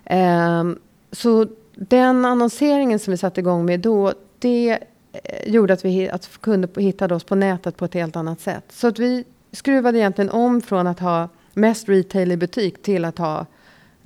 [0.05, 0.64] Eh,
[1.12, 4.78] så den annonseringen som vi satte igång med då, det
[5.12, 8.64] eh, gjorde att vi att kunde hitta oss på nätet på ett helt annat sätt.
[8.68, 13.18] Så att vi skruvade egentligen om från att ha mest retail i butik till att
[13.18, 13.46] ha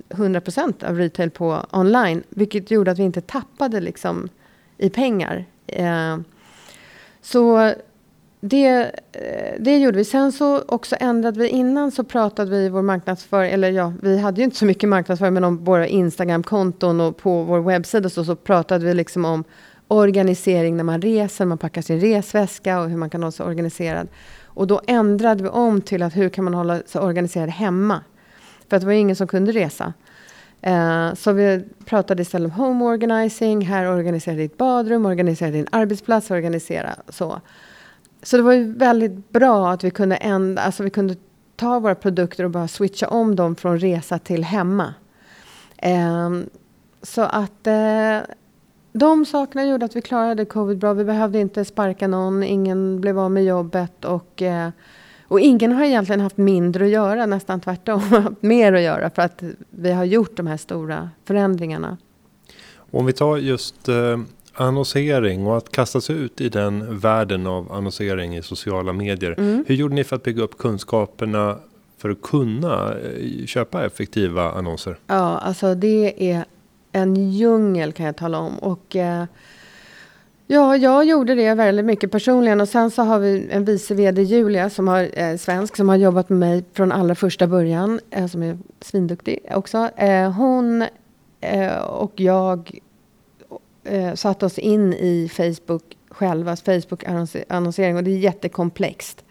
[0.09, 2.23] 100% av retail på online.
[2.29, 4.29] Vilket gjorde att vi inte tappade liksom
[4.77, 5.45] i pengar.
[5.67, 6.17] Eh,
[7.21, 7.73] så
[8.41, 10.05] det, eh, det gjorde vi.
[10.05, 11.47] Sen så också ändrade vi.
[11.47, 14.89] Innan så pratade vi i vår marknadsföring, eller ja, vi hade ju inte så mycket
[14.89, 19.43] marknadsföring, men om våra Instagram-konton och på vår webbsida så, så pratade vi liksom om
[19.87, 24.07] organisering när man reser, man packar sin resväska och hur man kan hålla sig organiserad.
[24.43, 28.01] Och då ändrade vi om till att hur kan man hålla sig organiserad hemma?
[28.69, 29.93] För att det var ingen som kunde resa.
[30.67, 33.65] Uh, så vi pratade istället om home organizing.
[33.65, 37.41] Här organisera ditt badrum, organisera din arbetsplats, organisera så.
[38.23, 41.15] Så det var ju väldigt bra att vi kunde ändra, alltså vi kunde
[41.55, 44.93] ta våra produkter och bara switcha om dem från resa till hemma.
[45.85, 46.43] Uh,
[47.01, 48.35] så att uh,
[48.97, 50.93] de sakerna gjorde att vi klarade covid bra.
[50.93, 54.69] Vi behövde inte sparka någon, ingen blev av med jobbet och, eh,
[55.27, 59.21] och ingen har egentligen haft mindre att göra, nästan tvärtom, haft mer att göra för
[59.21, 61.97] att vi har gjort de här stora förändringarna.
[62.91, 64.17] Om vi tar just eh,
[64.53, 69.35] annonsering och att kastas ut i den världen av annonsering i sociala medier.
[69.37, 69.65] Mm.
[69.67, 71.57] Hur gjorde ni för att bygga upp kunskaperna
[71.97, 74.97] för att kunna eh, köpa effektiva annonser?
[75.07, 76.45] Ja, alltså det är
[76.91, 78.59] en djungel kan jag tala om.
[78.59, 79.23] Och, eh,
[80.49, 84.21] Ja, jag gjorde det väldigt mycket personligen och sen så har vi en vice VD,
[84.21, 88.27] Julia, som har, eh, svensk, som har jobbat med mig från allra första början, eh,
[88.27, 89.89] som är svinduktig också.
[89.95, 90.85] Eh, hon
[91.41, 92.79] eh, och jag
[93.83, 99.25] eh, satte oss in i Facebook själva, Facebook-annonsering och det är jättekomplext.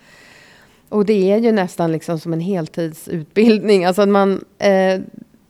[0.88, 3.84] Och det är ju nästan liksom som en heltidsutbildning.
[3.84, 5.00] Alltså man eh,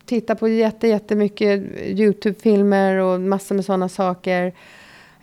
[0.05, 4.53] tittar på jätte, jättemycket Youtube-filmer och massor med sådana saker.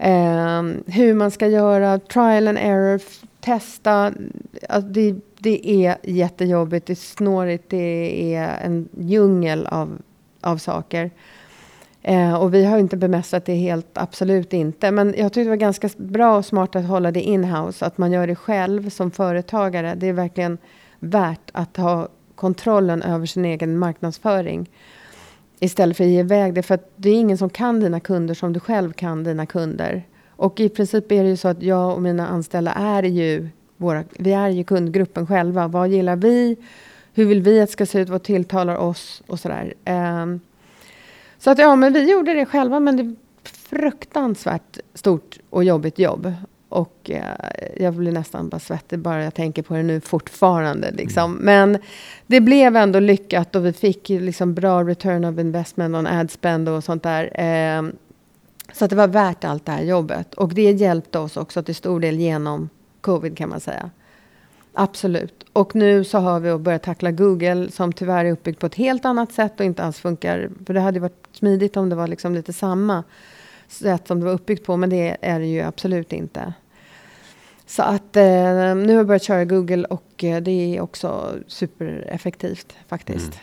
[0.04, 3.02] Eh, hur man ska göra, trial and error,
[3.39, 4.13] testa.
[4.70, 9.98] Alltså det, det är jättejobbigt, det är snårigt, det är en djungel av,
[10.42, 11.12] av saker.
[12.02, 14.92] Eh, och vi har inte bemästrat det helt, absolut inte.
[14.92, 17.86] Men jag tyckte det var ganska bra och smart att hålla det inhouse.
[17.86, 19.96] Att man gör det själv som företagare.
[19.96, 20.58] Det är verkligen
[21.00, 24.70] värt att ha kontrollen över sin egen marknadsföring.
[25.63, 26.63] Istället för att ge iväg det.
[26.63, 30.04] För att det är ingen som kan dina kunder som du själv kan dina kunder.
[30.30, 34.04] Och i princip är det ju så att jag och mina anställda är ju våra,
[34.12, 35.67] vi är ju kundgruppen själva.
[35.67, 36.58] Vad gillar vi?
[37.13, 38.10] Hur vill vi att det ska se ut?
[38.10, 39.23] Vad tilltalar oss?
[39.28, 39.73] Och sådär.
[39.86, 40.39] Um,
[41.38, 45.99] så att ja, men vi gjorde det själva, men det är fruktansvärt stort och jobbigt
[45.99, 46.34] jobb.
[46.73, 47.23] Och eh,
[47.77, 50.91] jag blir nästan bara svettig bara jag tänker på det nu fortfarande.
[50.91, 51.31] Liksom.
[51.31, 51.45] Mm.
[51.45, 51.81] Men
[52.27, 56.69] det blev ändå lyckat och vi fick liksom bra return of investment och ad spend
[56.69, 57.41] och sånt där.
[57.41, 57.83] Eh,
[58.73, 60.33] så att det var värt allt det här jobbet.
[60.33, 62.69] Och det hjälpte oss också till stor del genom
[63.01, 63.89] covid kan man säga.
[64.73, 65.45] Absolut.
[65.53, 69.05] Och nu så har vi börjat tackla Google som tyvärr är uppbyggt på ett helt
[69.05, 70.49] annat sätt och inte alls funkar.
[70.65, 73.03] För det hade varit smidigt om det var liksom lite samma
[73.67, 74.77] sätt som det var uppbyggt på.
[74.77, 76.53] Men det är det ju absolut inte.
[77.65, 78.23] Så att eh,
[78.76, 83.39] nu har jag börjat köra Google och eh, det är också supereffektivt faktiskt.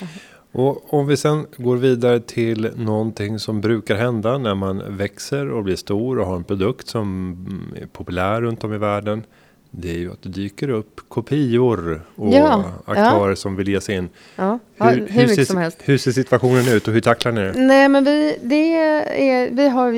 [0.00, 0.12] Mm.
[0.52, 5.64] Och om vi sen går vidare till någonting som brukar hända när man växer och
[5.64, 7.36] blir stor och har en produkt som
[7.80, 9.22] är populär runt om i världen
[9.74, 13.36] det är ju att det dyker upp kopior och ja, aktörer ja.
[13.36, 14.08] som vill ge sig in.
[14.36, 17.52] Ja, hur, hur, hur, ser, hur ser situationen ut och hur tacklar ni det?
[17.56, 19.92] Nej, men vi, det är, vi har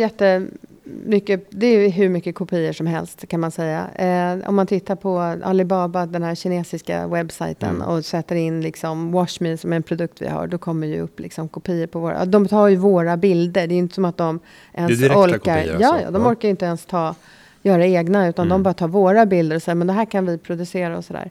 [0.84, 3.88] jättemycket, det är hur mycket kopior som helst kan man säga.
[3.94, 7.88] Eh, om man tittar på Alibaba, den här kinesiska webbsajten mm.
[7.88, 11.48] och sätter in liksom Washme som en produkt vi har, då kommer ju upp liksom
[11.48, 14.40] kopior på våra, de tar ju våra bilder, det är inte som att de
[14.72, 15.38] ens det är orkar.
[15.38, 15.78] Kopior, alltså.
[15.80, 17.14] ja, ja, de orkar inte ens ta
[17.62, 18.54] göra egna, utan mm.
[18.54, 21.30] de bara tar våra bilder och säger men det här kan vi producera och sådär.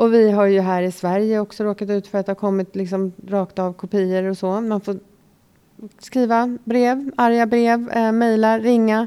[0.00, 2.76] Och vi har ju här i Sverige också råkat ut för att det har kommit
[2.76, 4.60] liksom rakt av kopior och så.
[4.60, 4.96] Man får
[5.98, 9.06] skriva brev, arga brev, eh, mejla, ringa,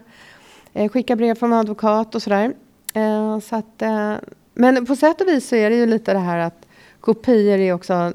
[0.74, 2.54] eh, skicka brev från advokat och sådär.
[2.94, 4.14] Eh, så att, eh,
[4.54, 6.66] men på sätt och vis så är det ju lite det här att
[7.00, 8.14] kopior är också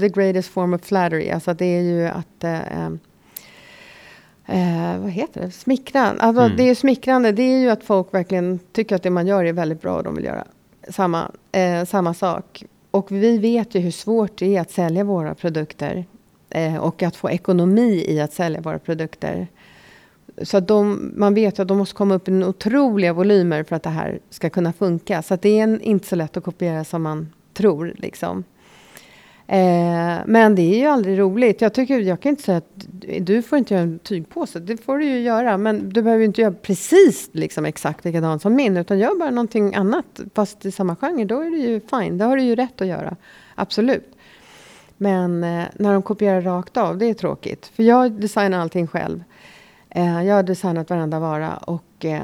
[0.00, 1.30] the greatest form of flattery.
[1.30, 2.90] Alltså det är ju att eh, eh,
[4.46, 6.22] eh, vad heter det, smickrande.
[6.22, 6.56] Alltså, mm.
[6.56, 9.52] Det är smickrande, det är ju att folk verkligen tycker att det man gör är
[9.52, 10.44] väldigt bra och de vill göra
[10.88, 12.64] samma, eh, samma sak.
[12.90, 16.04] Och vi vet ju hur svårt det är att sälja våra produkter.
[16.50, 19.46] Eh, och att få ekonomi i att sälja våra produkter.
[20.42, 23.82] Så att de, man vet att de måste komma upp i otroliga volymer för att
[23.82, 25.22] det här ska kunna funka.
[25.22, 27.94] Så att det är en, inte så lätt att kopiera som man tror.
[27.96, 28.44] Liksom.
[29.46, 31.60] Eh, men det är ju aldrig roligt.
[31.60, 32.86] Jag, tycker, jag kan inte säga att
[33.20, 34.60] du får inte göra en tygpåse.
[34.60, 35.56] Det får du ju göra.
[35.56, 38.76] Men du behöver inte göra precis liksom exakt likadant som min.
[38.76, 41.24] Utan gör bara någonting annat fast i samma genre.
[41.24, 42.18] Då är det ju fine.
[42.18, 43.16] Det har du ju rätt att göra.
[43.54, 44.09] Absolut.
[45.02, 47.66] Men eh, när de kopierar rakt av, det är tråkigt.
[47.66, 49.24] För jag designar allting själv.
[49.90, 52.20] Eh, jag har designat varenda vara och eh,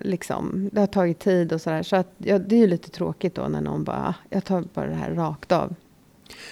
[0.00, 1.82] liksom, det har tagit tid och sådär.
[1.82, 4.86] Så att, ja, det är ju lite tråkigt då när någon bara, jag tar bara
[4.86, 5.74] det här rakt av.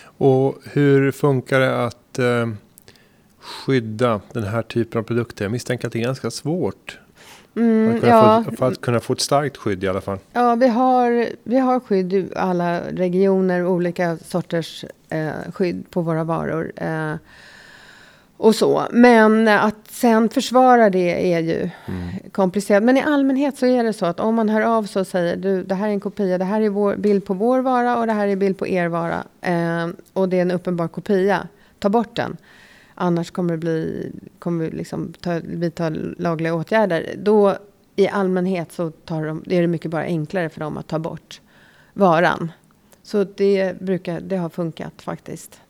[0.05, 2.49] Och hur funkar det att eh,
[3.41, 5.45] skydda den här typen av produkter?
[5.45, 6.99] Jag misstänker att det är ganska svårt.
[7.57, 8.45] Mm, för, att ja.
[8.45, 10.19] få, för att kunna få ett starkt skydd i alla fall.
[10.33, 16.25] Ja, vi har, vi har skydd i alla regioner, olika sorters eh, skydd på våra
[16.25, 16.73] varor.
[16.77, 17.15] Eh,
[18.37, 18.83] och så.
[18.91, 22.09] Men att sen försvara det är ju mm.
[22.33, 22.83] komplicerat.
[22.83, 25.37] Men i allmänhet så är det så att om man hör av sig och säger
[25.37, 28.07] du, det här är en kopia, det här är vår, bild på vår vara och
[28.07, 29.25] det här är bild på er vara.
[29.41, 31.49] Eh, och det är en uppenbar kopia.
[31.79, 32.37] Ta bort den.
[33.03, 35.89] Annars kommer det bli, kommer vi liksom ta, vidta
[36.19, 37.15] lagliga åtgärder.
[37.19, 37.57] Då
[37.97, 41.41] i allmänhet så tar de, är det mycket bara enklare för dem att ta bort
[41.93, 42.53] varan.
[43.03, 45.61] Så det brukar, det har funkat faktiskt.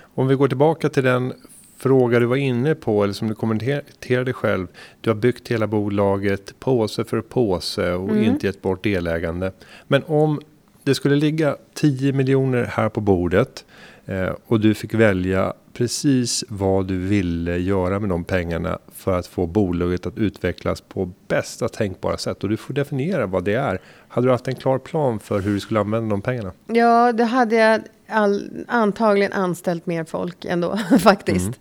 [0.00, 1.32] Om vi går tillbaka till den
[1.76, 4.66] fråga du var inne på, eller som du kommenterade själv.
[5.00, 8.24] Du har byggt hela bolaget påse för påse och mm.
[8.24, 9.52] inte gett bort delägande.
[9.86, 10.40] Men om
[10.82, 13.64] det skulle ligga 10 miljoner här på bordet.
[14.06, 19.26] Eh, och du fick välja precis vad du ville göra med de pengarna för att
[19.26, 22.42] få bolaget att utvecklas på bästa tänkbara sätt.
[22.42, 23.80] Och du får definiera vad det är.
[24.08, 26.52] Hade du haft en klar plan för hur du skulle använda de pengarna?
[26.66, 31.46] Ja, det hade jag all, antagligen anställt mer folk ändå faktiskt.
[31.46, 31.58] Mm.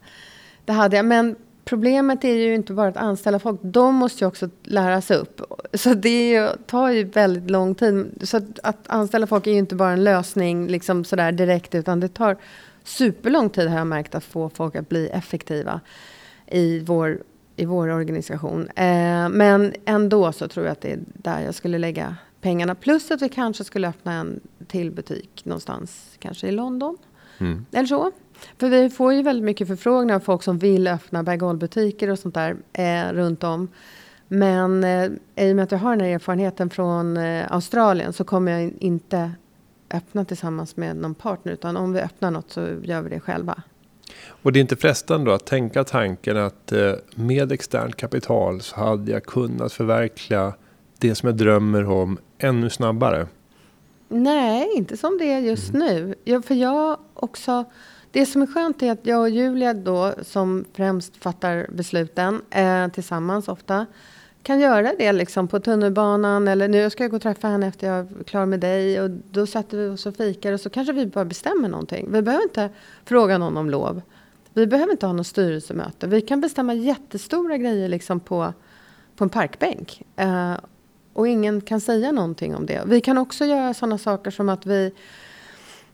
[0.65, 1.06] Det hade jag.
[1.06, 3.60] Men problemet är ju inte bara att anställa folk.
[3.63, 5.41] De måste ju också lära sig upp.
[5.73, 8.06] Så det ju, tar ju väldigt lång tid.
[8.21, 11.75] Så att, att, anställa folk är ju inte bara en lösning liksom sådär direkt.
[11.75, 12.38] Utan det tar
[12.88, 15.82] superlång tid har jag märkt att få folk att bli effektiva
[16.47, 17.19] i vår,
[17.56, 18.69] i vår organisation.
[18.76, 22.76] Eh, men ändå så tror jag att det är där jag skulle lägga pengarna.
[22.76, 26.97] Plus att vi kanske skulle öppna en till butik någonstans, kanske i London.
[27.38, 27.65] Mm.
[27.71, 28.12] Eller så.
[28.58, 32.19] För vi får ju väldigt mycket förfrågningar av folk som vill öppna bag butiker och
[32.19, 33.67] sånt där eh, runt om.
[34.28, 38.23] Men eh, i och med att jag har den här erfarenheten från eh, Australien så
[38.23, 39.32] kommer jag inte
[39.89, 41.54] öppna tillsammans med någon partner.
[41.54, 43.63] Utan om vi öppnar något så gör vi det själva.
[44.28, 48.76] Och det är inte frestande då att tänka tanken att eh, med externt kapital så
[48.76, 50.54] hade jag kunnat förverkliga
[50.97, 53.28] det som jag drömmer om ännu snabbare?
[54.10, 55.88] Nej, inte som det är just mm.
[55.88, 56.15] nu.
[56.23, 57.65] Ja, för jag också...
[58.12, 62.88] Det som är skönt är att jag och Julia då, som främst fattar besluten eh,
[62.88, 63.86] tillsammans ofta,
[64.47, 67.88] kan göra det liksom på tunnelbanan eller nu ska jag gå och träffa henne efter
[67.88, 70.93] jag är klar med dig och då sätter vi oss och fikar och så kanske
[70.93, 72.12] vi bara bestämmer någonting.
[72.12, 72.69] Vi behöver inte
[73.05, 74.01] fråga någon om lov.
[74.53, 76.07] Vi behöver inte ha något styrelsemöte.
[76.07, 78.53] Vi kan bestämma jättestora grejer liksom på,
[79.15, 80.01] på en parkbänk.
[80.15, 80.53] Eh,
[81.13, 82.83] och ingen kan säga någonting om det.
[82.86, 84.91] Vi kan också göra sådana saker som att vi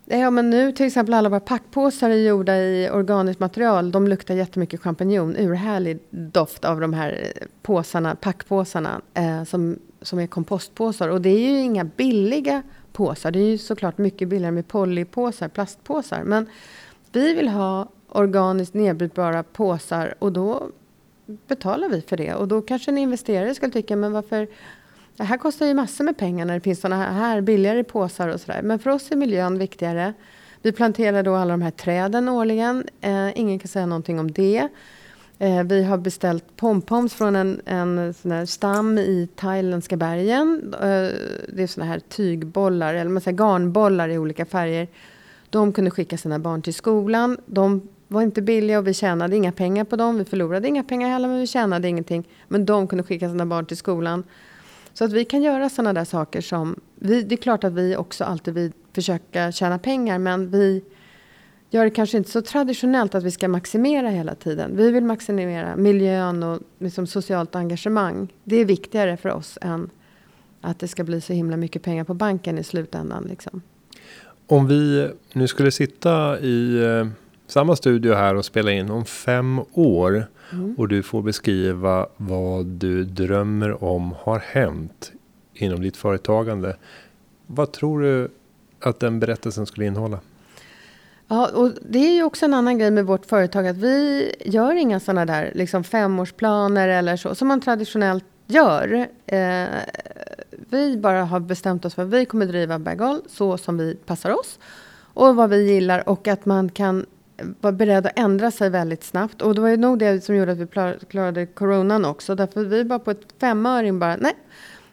[0.06, 3.92] Ja, men nu till exempel alla våra packpåsar är gjorda i organiskt material.
[3.92, 5.36] De luktar jättemycket champinjon.
[5.38, 11.10] Urhärlig doft av de här eh, påsarna, packpåsarna eh, som, som är kompostpåsar.
[11.10, 12.62] Och det är ju inga billiga
[12.94, 13.32] påsar.
[13.32, 16.24] Det är ju såklart mycket billigare med polypåsar, plastpåsar.
[16.24, 16.46] Men
[17.12, 20.70] vi vill ha organiskt nedbrytbara påsar och då
[21.48, 22.34] betalar vi för det.
[22.34, 24.48] Och då kanske en investerare skulle tycka, men varför
[25.18, 28.40] det här kostar ju massor med pengar när det finns sådana här billigare påsar och
[28.40, 28.62] sådär.
[28.62, 30.14] Men för oss är miljön viktigare.
[30.62, 32.84] Vi planterar då alla de här träden årligen.
[33.02, 34.68] Eh, ingen kan säga någonting om det.
[35.40, 40.74] Eh, vi har beställt pompoms från en, en sån här stam i thailändska bergen.
[40.74, 40.80] Eh,
[41.54, 44.88] det är såna här tygbollar, eller man säger garnbollar i olika färger.
[45.50, 47.38] De kunde skicka sina barn till skolan.
[47.46, 50.18] De var inte billiga och vi tjänade inga pengar på dem.
[50.18, 52.28] Vi förlorade inga pengar heller men vi tjänade ingenting.
[52.48, 54.24] Men de kunde skicka sina barn till skolan.
[54.94, 56.80] Så att vi kan göra sådana där saker som...
[56.96, 60.84] Vi, det är klart att vi också alltid vill försöka tjäna pengar men vi
[61.70, 64.78] gör det kanske inte så traditionellt att vi ska maximera hela tiden.
[64.78, 68.34] Vi vill maximera miljön och liksom socialt engagemang.
[68.44, 69.90] Det är viktigare för oss än
[70.62, 73.24] att det ska bli så himla mycket pengar på banken i slutändan.
[73.24, 73.62] Liksom.
[74.48, 77.08] Om vi nu skulle sitta i eh,
[77.54, 80.28] samma studio här och spela in om fem år.
[80.52, 80.76] Mm.
[80.78, 85.12] Och du får beskriva vad du drömmer om har hänt
[85.54, 86.78] inom ditt företagande.
[87.48, 88.30] Vad tror du
[88.80, 90.20] att den berättelsen skulle innehålla?
[91.28, 94.74] Ja, och det är ju också en annan grej med vårt företag att vi gör
[94.74, 99.08] inga sådana där liksom femårsplaner eller så som man traditionellt gör.
[99.26, 99.68] Eh,
[100.70, 104.30] vi bara har bestämt oss för att vi kommer driva Bagel så som vi passar
[104.32, 104.60] oss
[105.14, 107.06] och vad vi gillar och att man kan
[107.62, 109.42] var beredd att ändra sig väldigt snabbt.
[109.42, 110.68] Och det var ju nog det som gjorde att vi
[111.10, 112.36] klarade coronan också.
[112.36, 114.34] Därför vi var på ett femöring bara, nej,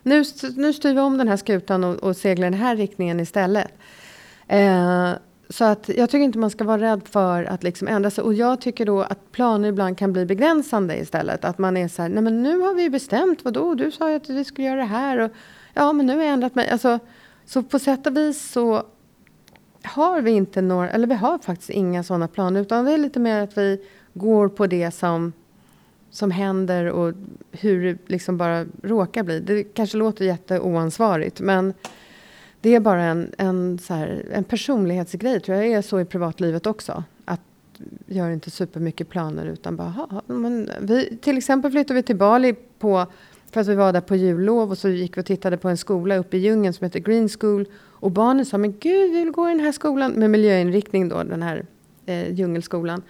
[0.03, 0.25] nu,
[0.57, 3.73] nu styr vi om den här skutan och, och seglar i den här riktningen istället.
[4.49, 5.11] Eh,
[5.49, 8.25] så att jag tycker inte man ska vara rädd för att liksom ändra sig.
[8.25, 11.45] Och jag tycker då att planer ibland kan bli begränsande istället.
[11.45, 13.75] Att man är så här, nej men nu har vi bestämt, vadå?
[13.75, 15.19] Du sa ju att vi skulle göra det här.
[15.19, 15.31] Och,
[15.75, 16.69] ja, men nu har jag ändrat mig.
[16.69, 16.99] Alltså,
[17.47, 18.85] så på sätt och vis så
[19.83, 22.61] har vi inte några, eller vi har faktiskt inga sådana planer.
[22.61, 23.81] Utan det är lite mer att vi
[24.15, 25.33] går på det som,
[26.11, 27.15] som händer och
[27.53, 29.41] hur det liksom bara råkar bli.
[29.41, 31.75] Det kanske låter jätteoansvarigt men
[32.61, 35.41] det är bara en, en, så här, en personlighetsgrej.
[35.41, 37.05] Tror jag är så i privatlivet också.
[37.25, 37.41] Att
[38.07, 42.55] gör inte supermycket planer utan bara, ha, men vi, till exempel flyttade vi till Bali
[42.79, 43.07] på
[43.51, 45.77] för att vi var där på jullov och så gick vi och tittade på en
[45.77, 47.67] skola uppe i djungeln som heter Green School.
[48.01, 51.23] Och barnen sa, men gud, vi vill gå i den här skolan med miljöinriktning då,
[51.23, 51.67] den här
[52.07, 53.03] eh, djungelskolan.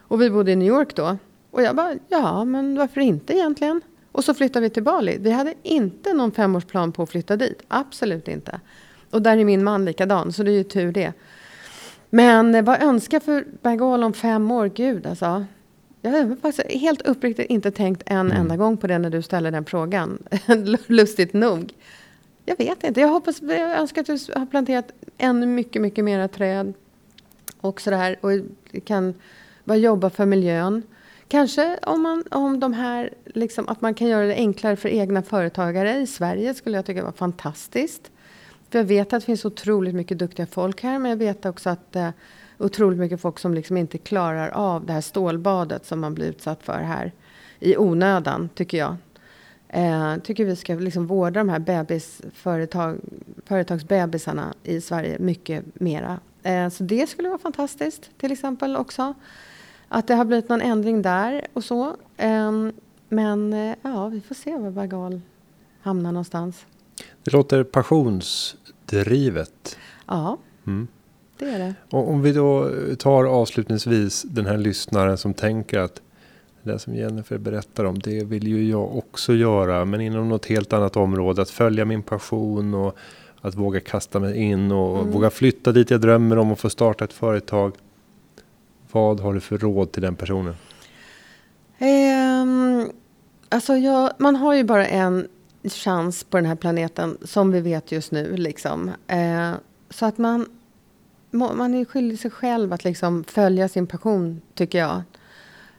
[0.00, 1.16] Och vi bodde i New York då.
[1.50, 3.80] Och jag bara, ja, men varför inte egentligen?
[4.12, 5.16] Och så flyttade vi till Bali.
[5.20, 7.62] Vi hade inte någon femårsplan på att flytta dit.
[7.68, 8.60] Absolut inte.
[9.10, 11.12] Och där är min man likadan, så det är ju tur det.
[12.10, 14.70] Men eh, vad önskar för Bergol om fem år?
[14.74, 15.44] Gud alltså.
[16.02, 18.40] Jag har faktiskt helt uppriktigt inte tänkt en mm.
[18.40, 20.18] enda gång på det när du ställer den frågan.
[20.86, 21.72] Lustigt nog.
[22.48, 23.00] Jag vet inte.
[23.00, 26.74] Jag hoppas, jag önskar att du har planterat ännu mycket, mycket mera träd.
[27.60, 28.16] Och sådär.
[28.20, 28.30] Och
[28.84, 29.14] kan
[29.64, 30.82] bara jobba för miljön.
[31.28, 35.22] Kanske om, man, om de här, liksom, att man kan göra det enklare för egna
[35.22, 38.10] företagare i Sverige skulle jag tycka var fantastiskt.
[38.70, 41.70] För jag vet att det finns otroligt mycket duktiga folk här men jag vet också
[41.70, 42.12] att det är
[42.58, 46.62] otroligt mycket folk som liksom inte klarar av det här stålbadet som man blir utsatt
[46.62, 47.12] för här
[47.60, 48.96] i onödan tycker jag.
[49.76, 52.96] Eh, tycker vi ska liksom vårda de här bebis, företag,
[53.44, 56.20] företagsbebisarna i Sverige mycket mera.
[56.42, 59.14] Eh, så det skulle vara fantastiskt till exempel också.
[59.88, 61.96] Att det har blivit någon ändring där och så.
[62.16, 62.52] Eh,
[63.08, 63.52] men
[63.82, 65.20] ja, vi får se var Bagal
[65.80, 66.66] hamnar någonstans.
[67.22, 69.78] Det låter passionsdrivet.
[70.06, 70.88] Ja, mm.
[71.38, 71.74] det är det.
[71.90, 76.00] Och om vi då tar avslutningsvis den här lyssnaren som tänker att
[76.66, 80.72] det som Jennifer berättar om, det vill ju jag också göra, men inom något helt
[80.72, 81.42] annat område.
[81.42, 82.96] Att följa min passion och
[83.40, 85.12] att våga kasta mig in och mm.
[85.12, 87.72] våga flytta dit jag drömmer om och få starta ett företag.
[88.92, 90.54] Vad har du för råd till den personen?
[91.78, 92.90] Um,
[93.48, 95.26] alltså jag, man har ju bara en
[95.64, 98.36] chans på den här planeten som vi vet just nu.
[98.36, 98.88] Liksom.
[98.88, 99.54] Uh,
[99.90, 100.46] så att man,
[101.30, 105.02] man är skyldig sig själv att liksom följa sin passion, tycker jag.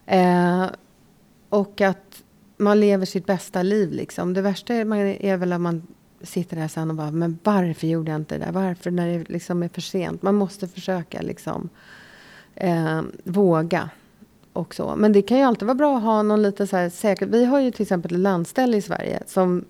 [0.08, 0.66] Eh,
[1.50, 2.24] och att
[2.58, 3.92] man lever sitt bästa liv.
[3.92, 4.34] Liksom.
[4.34, 4.96] Det värsta är,
[5.26, 5.88] är väl att man
[6.22, 8.46] sitter där sen och bara, men varför gjorde jag inte det?
[8.46, 8.52] där?”.
[8.52, 10.22] Varför när det liksom är för sent?
[10.22, 11.70] Man måste försöka liksom
[12.56, 13.90] eh, våga.
[14.54, 14.96] Och så.
[14.96, 17.26] Men det kan ju alltid vara bra att ha någon lite så här säker...
[17.26, 19.66] Vi har ju till exempel ett landställe i Sverige som,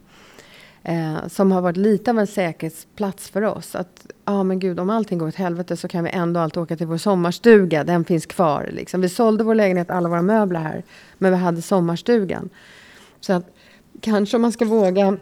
[0.87, 3.75] eh, som har varit lite av en säkerhetsplats för oss.
[3.75, 6.63] Att, ja ah, men gud, om allting går åt helvete så kan vi ändå alltid
[6.63, 7.83] åka till vår sommarstuga.
[7.83, 8.69] Den finns kvar.
[8.73, 9.01] Liksom.
[9.01, 10.83] Vi sålde vår lägenhet, alla våra möbler här.
[11.17, 12.49] Men vi hade sommarstugan.
[13.19, 13.45] Så att
[14.01, 15.17] kanske om man ska våga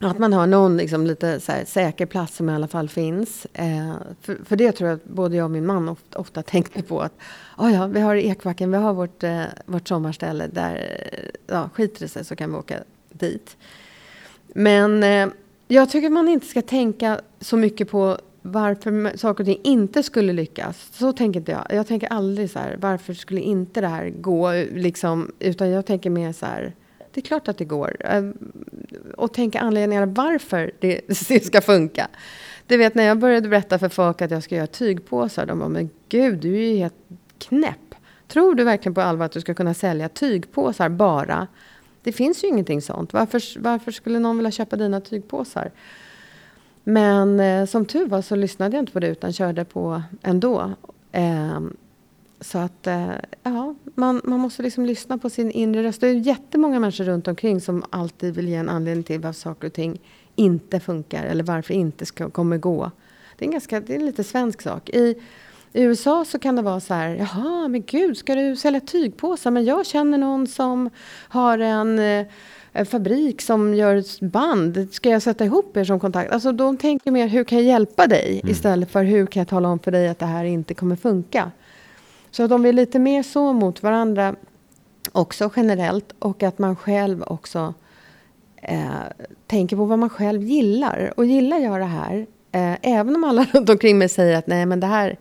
[0.00, 3.46] att man har någon liksom lite så här, säker plats som i alla fall finns.
[3.52, 6.82] Eh, för, för, det tror jag att både jag och min man ofta, ofta tänkte
[6.82, 7.00] på.
[7.00, 7.18] att
[7.58, 10.46] oh ja, Vi har Ekbacken, vi har vårt, eh, vårt sommarställe.
[10.46, 10.74] Där,
[11.12, 12.78] eh, ja, skiter det sig så kan vi åka
[13.12, 13.56] dit.
[14.58, 15.28] Men eh,
[15.68, 20.32] jag tycker man inte ska tänka så mycket på varför saker och ting inte skulle
[20.32, 20.88] lyckas.
[20.92, 21.66] Så tänker inte jag.
[21.70, 24.52] Jag tänker aldrig så här, varför skulle inte det här gå?
[24.72, 26.74] Liksom, utan jag tänker mer så här,
[27.12, 27.96] det är klart att det går.
[28.00, 28.52] Ehm,
[29.16, 32.08] och tänka anledningar varför det, det ska funka.
[32.66, 35.46] Du vet när jag började berätta för folk att jag ska göra tygpåsar.
[35.46, 36.94] De bara, men gud du är ju helt
[37.38, 37.94] knäpp.
[38.28, 41.46] Tror du verkligen på allvar att du ska kunna sälja tygpåsar bara?
[42.06, 43.12] Det finns ju ingenting sånt.
[43.12, 45.70] Varför, varför skulle någon vilja köpa dina tygpåsar?
[46.84, 50.72] Men eh, som tur var så lyssnade jag inte på det utan körde på ändå.
[51.12, 51.60] Eh,
[52.40, 53.10] så att eh,
[53.42, 56.00] ja, man, man måste liksom lyssna på sin inre röst.
[56.00, 59.66] Det är jättemånga människor runt omkring som alltid vill ge en anledning till varför saker
[59.66, 60.00] och ting
[60.34, 62.90] inte funkar eller varför inte ska, kommer gå.
[63.36, 64.88] Det är en, ganska, det är en lite svensk sak.
[64.90, 65.14] I,
[65.76, 69.50] i USA så kan det vara så här, jaha men gud ska du sälja tygpåsar?
[69.50, 70.90] Men jag känner någon som
[71.28, 74.88] har en eh, fabrik som gör band.
[74.92, 76.32] Ska jag sätta ihop er som kontakt?
[76.32, 78.40] Alltså de tänker mer, hur kan jag hjälpa dig?
[78.42, 78.52] Mm.
[78.52, 81.50] Istället för, hur kan jag tala om för dig att det här inte kommer funka?
[82.30, 84.34] Så vi är lite mer så mot varandra
[85.12, 87.74] också generellt och att man själv också
[88.62, 88.88] eh,
[89.46, 91.12] tänker på vad man själv gillar.
[91.16, 94.66] Och gillar jag det här, eh, även om alla runt omkring mig säger att nej
[94.66, 95.16] men det här,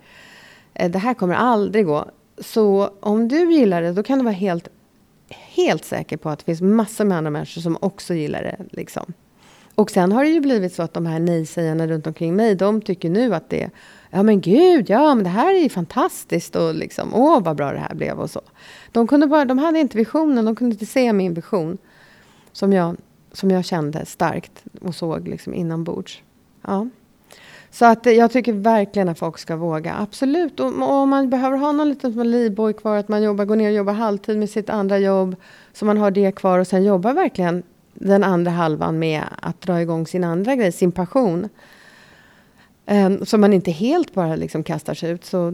[0.75, 2.05] Eh, det här kommer aldrig gå.
[2.37, 4.67] Så om du gillar det, då kan du vara helt,
[5.29, 8.57] helt säker på att det finns massor med andra människor som också gillar det.
[8.71, 9.13] Liksom.
[9.75, 12.81] Och sen har det ju blivit så att de här nej-sägarna runt omkring mig, de
[12.81, 13.69] tycker nu att det
[14.15, 17.71] Ja men gud, ja men det här är ju fantastiskt och liksom, åh vad bra
[17.71, 18.41] det här blev och så.
[18.91, 21.77] De, kunde bara, de hade inte visionen, de kunde inte se min vision.
[22.51, 22.95] Som jag,
[23.31, 26.21] som jag kände starkt och såg liksom inombords.
[26.61, 26.87] Ja.
[27.75, 29.95] Så att jag tycker verkligen att folk ska våga.
[29.95, 30.59] Absolut.
[30.59, 33.75] Och, om man behöver ha någon liten livboj kvar, att man jobbar, går ner och
[33.75, 35.35] jobbar halvtid med sitt andra jobb.
[35.73, 37.63] Så man har det kvar och sen jobbar verkligen
[37.93, 41.49] den andra halvan med att dra igång sin andra grej, sin passion.
[42.85, 45.53] Ehm, um, så man inte helt bara liksom kastar sig ut så,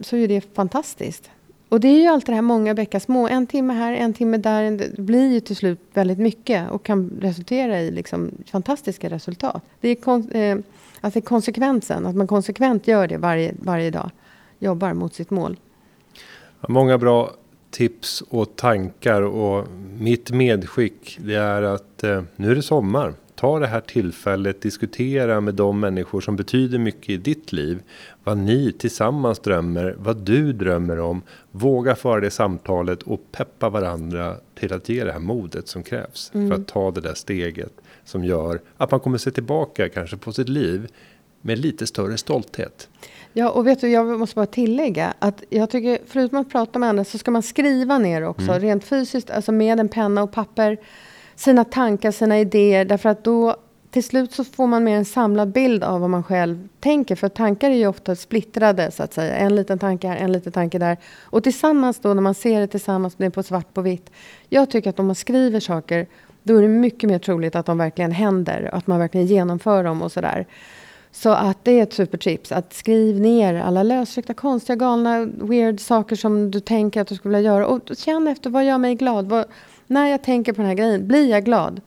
[0.00, 1.30] så är det fantastiskt.
[1.72, 3.28] Och det är ju alltid det här många bäckar små.
[3.28, 4.70] En timme här, en timme där.
[4.70, 9.62] Det blir ju till slut väldigt mycket och kan resultera i liksom fantastiska resultat.
[9.80, 10.58] Det är, kon, eh,
[11.00, 14.10] alltså konsekvensen, att man konsekvent gör det varje, varje dag.
[14.58, 15.56] Jobbar mot sitt mål.
[16.68, 17.30] Många bra
[17.70, 19.66] tips och tankar och
[19.98, 25.40] mitt medskick det är att eh, nu är det sommar ta det här tillfället, diskutera
[25.40, 27.82] med de människor som betyder mycket i ditt liv.
[28.24, 31.22] Vad ni tillsammans drömmer, vad du drömmer om.
[31.50, 36.30] Våga föra det samtalet och peppa varandra till att ge det här modet som krävs.
[36.34, 36.48] Mm.
[36.48, 37.72] För att ta det där steget
[38.04, 40.88] som gör att man kommer se tillbaka kanske på sitt liv
[41.40, 42.88] med lite större stolthet.
[43.32, 46.88] Ja, och vet du, jag måste bara tillägga att jag tycker, förutom att prata med
[46.88, 48.60] andra, så ska man skriva ner också, mm.
[48.60, 50.78] rent fysiskt, alltså med en penna och papper,
[51.36, 53.56] sina tankar, sina idéer, därför att då
[53.92, 57.16] till slut så får man mer en samlad bild av vad man själv tänker.
[57.16, 59.36] För tankar är ju ofta splittrade, så att säga.
[59.36, 60.96] En liten tanke här, en liten tanke där.
[61.22, 64.10] Och tillsammans då, när man ser det tillsammans, blir på svart på vitt.
[64.48, 66.06] Jag tycker att om man skriver saker,
[66.42, 68.70] då är det mycket mer troligt att de verkligen händer.
[68.72, 70.46] Att man verkligen genomför dem och sådär.
[71.10, 72.52] Så att det är ett supertips.
[72.52, 77.36] Att skriv ner alla lösryckta, konstiga, galna, weird saker som du tänker att du skulle
[77.36, 77.66] vilja göra.
[77.66, 79.28] Och känn efter, vad gör mig glad?
[79.28, 79.44] Vad,
[79.92, 81.80] när jag tänker på den här grejen, blir jag glad?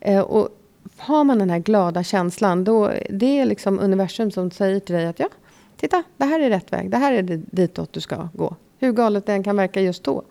[0.00, 0.48] Eh, och
[0.96, 5.06] har man den här glada känslan, då det är liksom universum som säger till dig
[5.06, 5.28] att ja,
[5.76, 6.90] titta, det här är rätt väg.
[6.90, 8.56] Det här är det ditåt du ska gå.
[8.78, 10.22] Hur galet det än kan verka just då.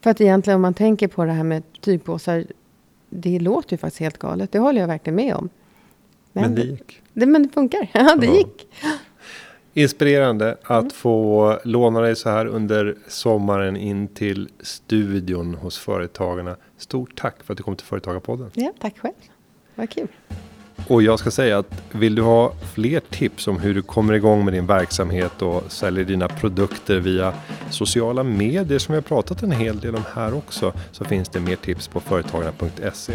[0.00, 2.44] För att egentligen om man tänker på det här med tygpåsar,
[3.10, 4.52] det låter ju faktiskt helt galet.
[4.52, 5.48] Det håller jag verkligen med om.
[6.32, 7.02] Men, men det gick.
[7.12, 7.90] Det, men det funkar.
[7.94, 8.34] Ja, det ja.
[8.34, 8.68] gick.
[9.74, 10.90] Inspirerande att mm.
[10.90, 16.56] få låna dig så här under sommaren in till studion hos Företagarna.
[16.78, 18.50] Stort tack för att du kom till Företagarpodden.
[18.54, 19.14] Ja, tack själv.
[19.74, 20.08] Vad kul.
[20.88, 24.44] Och jag ska säga att vill du ha fler tips om hur du kommer igång
[24.44, 27.34] med din verksamhet och säljer dina produkter via
[27.70, 31.40] sociala medier som vi har pratat en hel del om här också så finns det
[31.40, 33.12] mer tips på företagarna.se.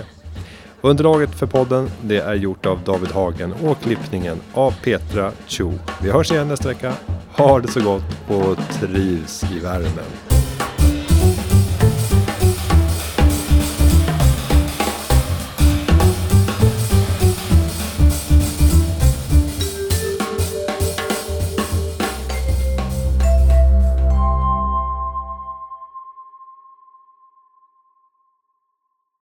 [0.82, 5.74] Underlaget för podden det är gjort av David Hagen och klippningen av Petra Cho.
[6.02, 6.94] Vi hörs igen nästa vecka.
[7.32, 10.29] Ha det så gott och trivs i värmen.